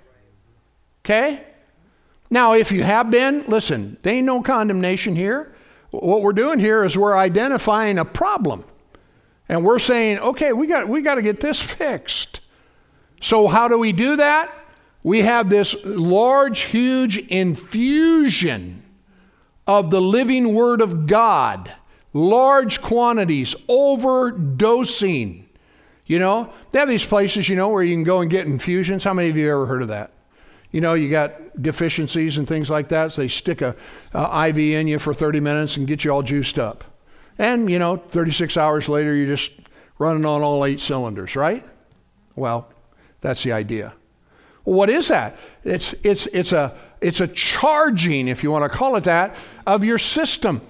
[1.05, 1.43] Okay?
[2.29, 5.55] Now, if you have been, listen, there ain't no condemnation here.
[5.91, 8.65] What we're doing here is we're identifying a problem.
[9.47, 12.41] And we're saying, okay, we got, we got to get this fixed.
[13.21, 14.53] So, how do we do that?
[15.01, 18.83] We have this large, huge infusion
[19.70, 21.72] of the living Word of God,
[22.11, 25.43] large quantities, overdosing.
[26.07, 29.03] You know, they have these places, you know, where you can go and get infusions.
[29.03, 30.11] How many of you ever heard of that?
[30.72, 33.76] You know, you got deficiencies and things like that, so they stick a,
[34.11, 36.84] a IV in you for 30 minutes and get you all juiced up.
[37.38, 39.51] And, you know, 36 hours later, you're just
[39.99, 41.63] running on all eight cylinders, right?
[42.36, 42.74] Well,
[43.22, 43.93] that's the idea.
[44.65, 45.38] Well, what is that?
[45.63, 49.36] It's, it's, it's, a, it's a charging, if you want to call it that,
[49.66, 50.62] of your system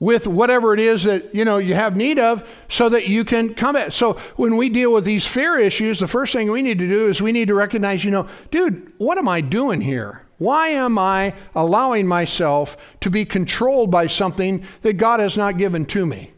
[0.00, 3.54] with whatever it is that you know you have need of so that you can
[3.54, 6.88] combat so when we deal with these fear issues the first thing we need to
[6.88, 10.22] do is we need to recognize you know dude what am i doing here?
[10.38, 15.84] Why am i allowing myself to be controlled by something that god has not given
[15.86, 16.32] to me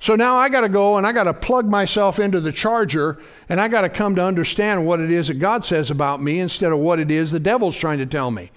[0.00, 3.18] so now i got to go and i got to plug myself into the charger
[3.48, 6.38] and i got to come to understand what it is that god says about me
[6.40, 8.50] instead of what it is the devil's trying to tell me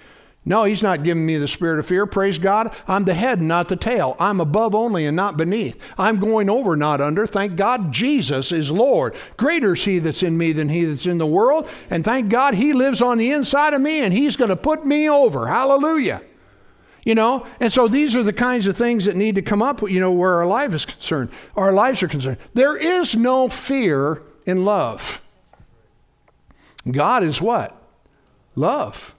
[0.43, 2.07] no, he's not giving me the spirit of fear.
[2.07, 2.75] Praise God.
[2.87, 4.15] I'm the head, not the tail.
[4.19, 5.93] I'm above only and not beneath.
[5.99, 7.27] I'm going over, not under.
[7.27, 9.13] Thank God Jesus is Lord.
[9.37, 11.69] Greater is he that's in me than he that's in the world.
[11.91, 14.83] And thank God he lives on the inside of me and he's going to put
[14.83, 15.47] me over.
[15.47, 16.23] Hallelujah.
[17.03, 19.81] You know, and so these are the kinds of things that need to come up,
[19.81, 21.29] you know, where our life is concerned.
[21.55, 22.37] Our lives are concerned.
[22.53, 25.19] There is no fear in love.
[26.89, 27.75] God is what?
[28.55, 29.15] Love.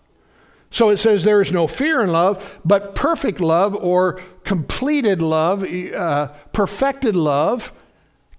[0.70, 5.62] So it says there is no fear in love, but perfect love or completed love,
[5.64, 7.72] uh, perfected love,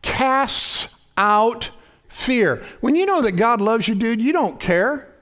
[0.02, 1.70] casts out
[2.08, 2.64] fear.
[2.82, 5.13] When you know that God loves you, dude, you don't care.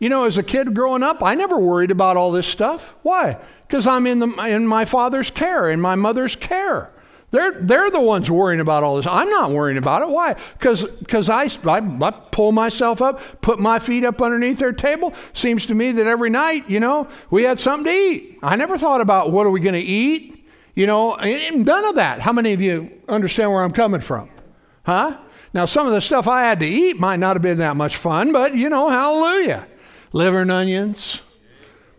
[0.00, 2.94] You know, as a kid growing up, I never worried about all this stuff.
[3.02, 3.38] Why?
[3.68, 6.90] Because I'm in, the, in my father's care, in my mother's care.
[7.32, 9.06] They're, they're the ones worrying about all this.
[9.06, 10.08] I'm not worrying about it.
[10.08, 10.34] Why?
[10.58, 15.14] Because I, I, I pull myself up, put my feet up underneath their table.
[15.32, 18.38] Seems to me that every night, you know, we had something to eat.
[18.42, 20.48] I never thought about what are we going to eat.
[20.74, 22.20] You know, none of that.
[22.20, 24.30] How many of you understand where I'm coming from?
[24.84, 25.18] Huh?
[25.52, 27.96] Now, some of the stuff I had to eat might not have been that much
[27.96, 29.66] fun, but you know, hallelujah.
[30.12, 31.20] Liver and onions.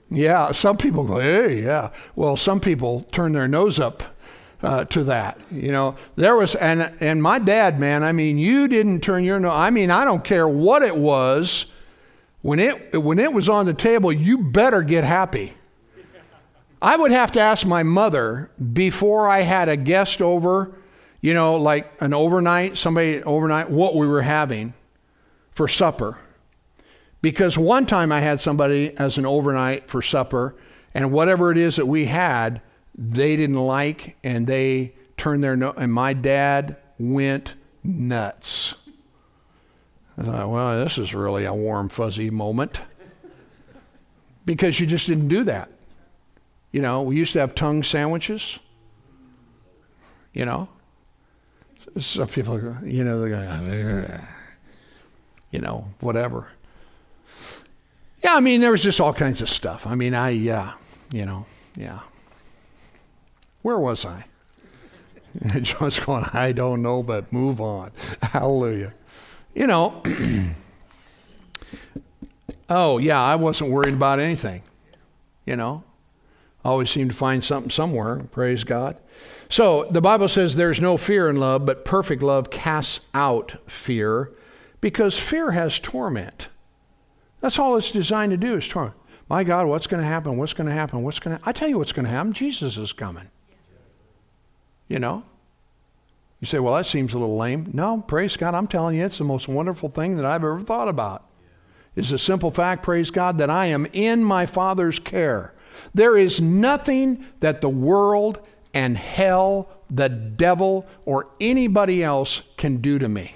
[0.09, 1.91] Yeah, some people go, hey, yeah.
[2.15, 4.03] Well, some people turn their nose up
[4.61, 5.39] uh, to that.
[5.49, 9.39] You know, there was, and, and my dad, man, I mean, you didn't turn your
[9.39, 11.65] nose, I mean, I don't care what it was.
[12.41, 15.53] When it, when it was on the table, you better get happy.
[16.81, 20.73] I would have to ask my mother before I had a guest over,
[21.21, 24.73] you know, like an overnight, somebody overnight, what we were having
[25.51, 26.17] for supper.
[27.21, 30.55] Because one time I had somebody as an overnight for supper,
[30.93, 32.61] and whatever it is that we had,
[32.95, 38.75] they didn't like and they turned their nose, and my dad went nuts.
[40.17, 42.81] I thought, well, this is really a warm, fuzzy moment
[44.45, 45.71] because you just didn't do that.
[46.71, 48.59] You know, we used to have tongue sandwiches.
[50.33, 50.69] You know,
[51.99, 54.19] some people, you know, they go,
[55.51, 56.47] you know, whatever.
[58.23, 59.87] Yeah, I mean, there was just all kinds of stuff.
[59.87, 60.73] I mean, I, yeah,
[61.11, 61.45] you know,
[61.75, 61.99] yeah.
[63.61, 64.25] Where was I?
[65.61, 67.91] John's going, I don't know, but move on.
[68.21, 68.93] Hallelujah.
[69.55, 70.01] You know,
[72.69, 74.63] oh, yeah, I wasn't worried about anything.
[75.45, 75.83] You know,
[76.63, 78.17] always seem to find something somewhere.
[78.31, 78.97] Praise God.
[79.49, 84.31] So the Bible says there's no fear in love, but perfect love casts out fear
[84.79, 86.47] because fear has torment.
[87.41, 88.95] That's all it's designed to do is torment.
[89.27, 90.37] My God, what's going to happen?
[90.37, 91.03] What's going to happen?
[91.03, 92.33] What's going to I tell you what's going to happen.
[92.33, 93.29] Jesus is coming.
[94.87, 95.23] You know?
[96.39, 97.69] You say, well, that seems a little lame.
[97.71, 98.55] No, praise God.
[98.55, 101.23] I'm telling you, it's the most wonderful thing that I've ever thought about.
[101.95, 105.53] It's a simple fact, praise God, that I am in my Father's care.
[105.93, 112.97] There is nothing that the world and hell, the devil, or anybody else can do
[112.97, 113.35] to me.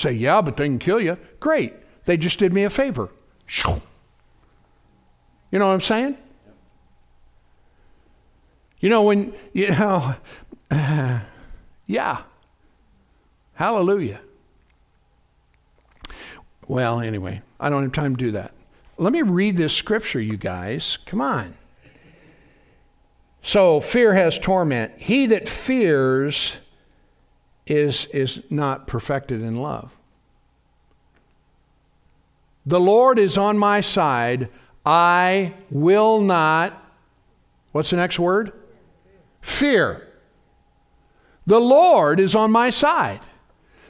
[0.00, 1.18] Say, yeah, but they can kill you.
[1.40, 1.74] Great.
[2.06, 3.10] They just did me a favor.
[5.50, 6.16] You know what I'm saying?
[8.78, 10.14] You know, when, you know,
[10.70, 11.20] uh,
[11.86, 12.22] yeah.
[13.52, 14.22] Hallelujah.
[16.66, 18.54] Well, anyway, I don't have time to do that.
[18.96, 20.96] Let me read this scripture, you guys.
[21.04, 21.58] Come on.
[23.42, 24.92] So, fear has torment.
[24.96, 26.58] He that fears
[27.70, 29.92] is, is not perfected in love.
[32.66, 34.48] The Lord is on my side.
[34.84, 36.72] I will not,
[37.72, 38.52] what's the next word?
[39.40, 40.06] Fear.
[41.46, 43.20] The Lord is on my side.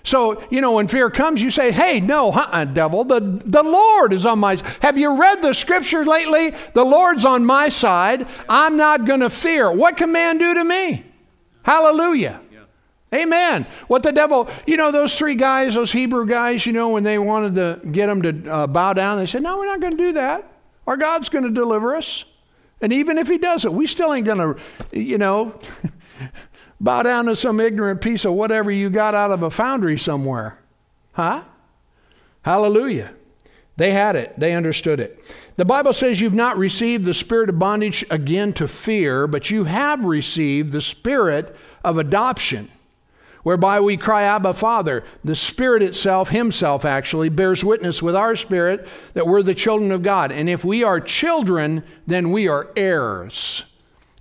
[0.03, 4.13] So, you know, when fear comes, you say, hey, no, uh-uh, devil, the, the Lord
[4.13, 4.83] is on my side.
[4.83, 6.51] Have you read the scripture lately?
[6.75, 8.27] The Lord's on my side.
[8.49, 9.71] I'm not going to fear.
[9.75, 11.05] What can man do to me?
[11.63, 12.41] Hallelujah.
[13.13, 13.67] Amen.
[13.89, 17.19] What the devil, you know, those three guys, those Hebrew guys, you know, when they
[17.19, 20.03] wanted to get them to uh, bow down, they said, no, we're not going to
[20.03, 20.47] do that.
[20.87, 22.25] Our God's going to deliver us.
[22.81, 25.59] And even if he doesn't, we still ain't going to, you know,
[26.81, 30.59] bow down to some ignorant piece of whatever you got out of a foundry somewhere.
[31.13, 31.43] Huh?
[32.43, 33.13] Hallelujah.
[33.77, 35.19] They had it, they understood it.
[35.57, 39.65] The Bible says you've not received the spirit of bondage again to fear, but you
[39.65, 42.71] have received the spirit of adoption
[43.43, 45.05] whereby we cry, Abba, Father.
[45.25, 50.03] The Spirit itself, Himself actually, bears witness with our spirit that we're the children of
[50.03, 50.33] God.
[50.33, 53.65] And if we are children, then we are heirs.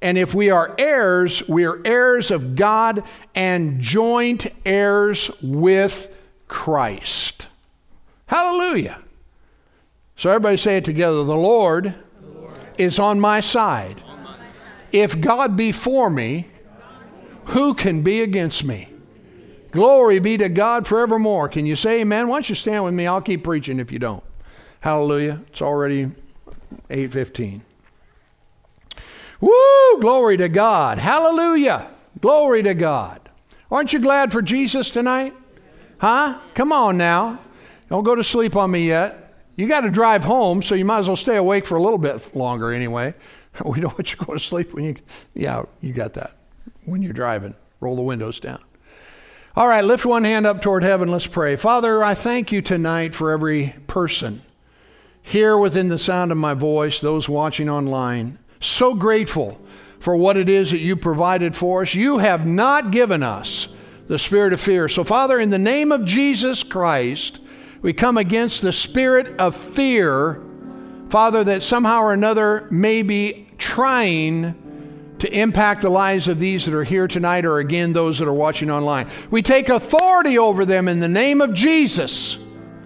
[0.02, 3.04] And if we are heirs, we are heirs of God
[3.36, 6.16] and joint heirs with
[6.48, 7.50] Christ.
[8.28, 9.02] Hallelujah.
[10.16, 11.24] So everybody say it together.
[11.24, 12.54] The Lord, the Lord.
[12.78, 14.02] is on my side.
[14.08, 14.46] On my side.
[14.94, 16.48] If God be for me,
[17.46, 18.90] who can be against me?
[19.72, 21.48] Glory be to God forevermore.
[21.50, 22.28] Can you say amen?
[22.28, 23.08] Why don't you stand with me?
[23.08, 24.24] I'll keep preaching if you don't.
[24.80, 25.42] Hallelujah.
[25.48, 26.12] It's already
[26.90, 27.62] 8:15.
[29.42, 30.00] Woo!
[30.00, 30.98] Glory to God.
[30.98, 31.90] Hallelujah.
[32.20, 33.30] Glory to God.
[33.72, 35.34] Aren't you glad for Jesus tonight?
[36.00, 36.40] Huh?
[36.56, 37.40] Come on now.
[37.90, 39.44] Don't go to sleep on me yet.
[39.56, 41.98] You got to drive home, so you might as well stay awake for a little
[41.98, 43.14] bit longer anyway.
[43.66, 44.96] We don't want you to go to sleep when you,
[45.34, 46.38] yeah, you got that.
[46.86, 48.64] When you're driving, roll the windows down.
[49.60, 51.12] All right, lift one hand up toward heaven.
[51.12, 51.58] Let's pray.
[51.58, 54.42] Father, I thank you tonight for every person
[55.22, 58.40] here within the sound of my voice, those watching online.
[58.62, 59.60] So grateful
[60.00, 61.94] for what it is that you provided for us.
[61.94, 63.68] You have not given us
[64.08, 64.88] the spirit of fear.
[64.88, 67.42] So, Father, in the name of Jesus Christ,
[67.82, 70.42] we come against the spirit of fear,
[71.10, 74.56] Father, that somehow or another may be trying
[75.20, 78.34] to impact the lives of these that are here tonight or again those that are
[78.34, 79.08] watching online.
[79.30, 82.38] We take authority over them in the name of Jesus,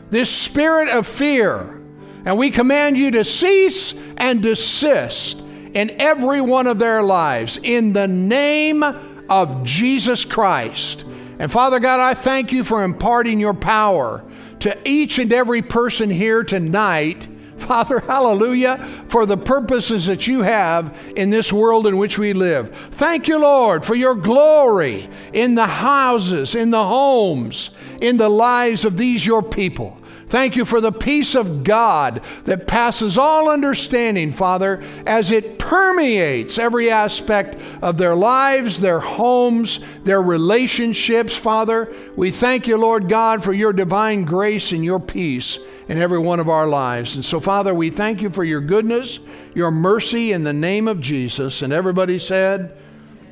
[0.09, 1.81] this spirit of fear,
[2.25, 5.41] and we command you to cease and desist
[5.73, 8.84] in every one of their lives in the name
[9.29, 11.05] of Jesus Christ.
[11.39, 14.23] And Father God, I thank you for imparting your power
[14.59, 17.27] to each and every person here tonight
[17.64, 22.76] Father, hallelujah, for the purposes that you have in this world in which we live.
[22.91, 27.70] Thank you, Lord, for your glory in the houses, in the homes,
[28.01, 29.97] in the lives of these your people.
[30.34, 36.57] Thank you for the peace of God that passes all understanding, Father, as it permeates
[36.57, 41.93] every aspect of their lives, their homes, their relationships, Father.
[42.15, 46.39] We thank you, Lord God, for your divine grace and your peace in every one
[46.39, 47.13] of our lives.
[47.13, 49.19] And so, Father, we thank you for your goodness,
[49.53, 51.61] your mercy in the name of Jesus.
[51.61, 52.75] And everybody said,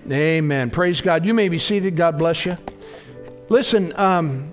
[0.07, 0.69] Amen.
[0.69, 1.25] Praise God.
[1.25, 1.95] You may be seated.
[1.95, 2.59] God bless you.
[3.49, 4.51] Listen, um,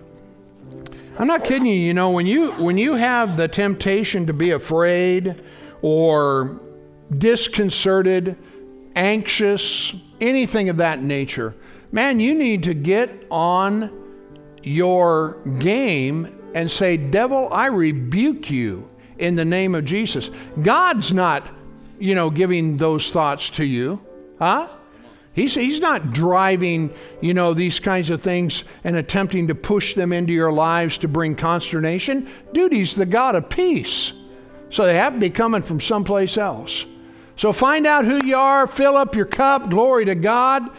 [1.18, 1.74] I'm not kidding you.
[1.74, 5.34] You know, when you when you have the temptation to be afraid
[5.82, 6.60] or
[7.16, 8.36] disconcerted,
[8.94, 11.56] anxious, anything of that nature,
[11.90, 13.90] man, you need to get on
[14.62, 18.88] your game and say, "Devil, I rebuke you
[19.18, 20.30] in the name of Jesus."
[20.62, 21.48] God's not,
[21.98, 24.00] you know, giving those thoughts to you,
[24.38, 24.68] huh?
[25.38, 30.12] He's, he's not driving, you know, these kinds of things and attempting to push them
[30.12, 32.28] into your lives to bring consternation.
[32.52, 34.12] Dude, he's the God of peace.
[34.70, 36.86] So they have to be coming from someplace else.
[37.36, 40.70] So find out who you are, fill up your cup, glory to God.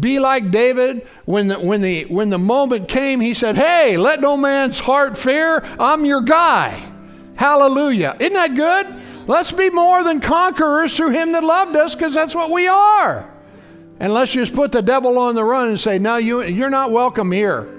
[0.00, 4.22] Be like David when the, when, the, when the moment came, he said, Hey, let
[4.22, 5.62] no man's heart fear.
[5.78, 6.70] I'm your guy.
[7.34, 8.16] Hallelujah.
[8.18, 9.28] Isn't that good?
[9.28, 13.30] Let's be more than conquerors through him that loved us because that's what we are.
[13.98, 16.90] And let's just put the devil on the run and say, No, you, you're not
[16.90, 17.72] welcome here.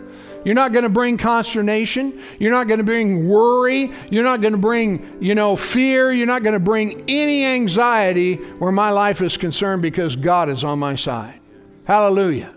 [0.43, 2.21] You're not going to bring consternation.
[2.39, 3.91] You're not going to bring worry.
[4.09, 6.11] You're not going to bring, you know, fear.
[6.11, 10.63] You're not going to bring any anxiety where my life is concerned because God is
[10.63, 11.39] on my side.
[11.85, 12.53] Hallelujah.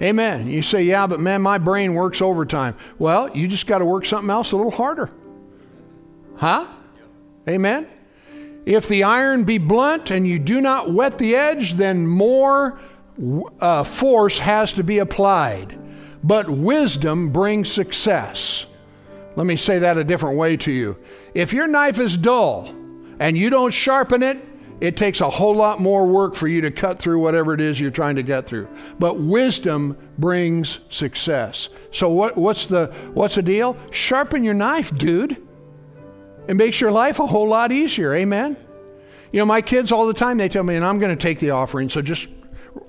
[0.00, 0.50] Amen.
[0.50, 2.74] You say, yeah, but man, my brain works overtime.
[2.98, 5.10] Well, you just got to work something else a little harder.
[6.36, 6.66] Huh?
[7.46, 7.86] Amen.
[8.66, 12.78] If the iron be blunt and you do not wet the edge, then more
[13.60, 15.78] uh, force has to be applied.
[16.22, 18.66] But wisdom brings success.
[19.36, 20.98] Let me say that a different way to you.
[21.34, 22.74] If your knife is dull
[23.18, 24.38] and you don't sharpen it,
[24.80, 27.78] it takes a whole lot more work for you to cut through whatever it is
[27.78, 28.66] you're trying to get through.
[28.98, 31.68] But wisdom brings success.
[31.92, 33.76] So what, what's the what's the deal?
[33.90, 35.46] Sharpen your knife, dude.
[36.50, 38.12] It makes your life a whole lot easier.
[38.12, 38.56] Amen.
[39.30, 41.38] You know, my kids all the time they tell me, and I'm going to take
[41.38, 42.26] the offering, so just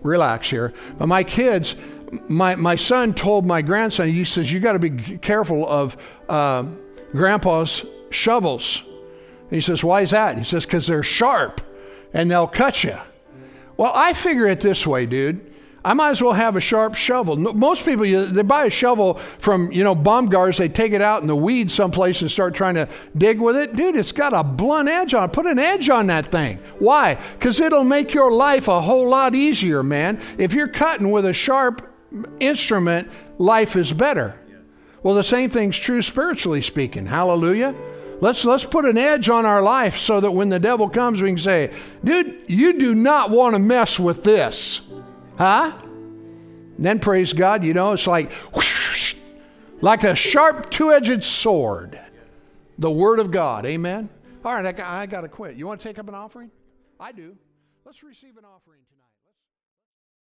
[0.01, 0.73] relax here.
[0.97, 1.75] But my kids,
[2.27, 5.95] my my son told my grandson, he says, you got to be careful of
[6.27, 6.63] uh,
[7.11, 8.81] grandpa's shovels.
[8.83, 10.39] And he says, why is that?
[10.39, 11.61] He says, because they're sharp
[12.13, 12.97] and they'll cut you.
[13.77, 15.50] Well, I figure it this way, dude.
[15.83, 17.35] I might as well have a sharp shovel.
[17.35, 21.27] Most people, they buy a shovel from, you know, Bomgaars, they take it out in
[21.27, 23.75] the weeds someplace and start trying to dig with it.
[23.75, 25.33] Dude, it's got a blunt edge on it.
[25.33, 26.57] Put an edge on that thing.
[26.77, 27.15] Why?
[27.33, 30.21] Because it'll make your life a whole lot easier, man.
[30.37, 31.91] If you're cutting with a sharp
[32.39, 33.09] instrument,
[33.39, 34.39] life is better.
[35.01, 37.07] Well, the same thing's true spiritually speaking.
[37.07, 37.73] Hallelujah.
[38.19, 41.29] Let's, let's put an edge on our life so that when the devil comes, we
[41.29, 41.73] can say,
[42.03, 44.90] dude, you do not want to mess with this.
[45.37, 45.71] Huh?
[46.77, 49.15] Then praise God, you know, it's like whoosh,
[49.81, 51.99] like a sharp two edged sword.
[52.77, 53.65] The Word of God.
[53.65, 54.09] Amen.
[54.43, 55.55] All right, I I got to quit.
[55.55, 56.49] You want to take up an offering?
[56.99, 57.35] I do.
[57.85, 58.60] Let's receive an offering.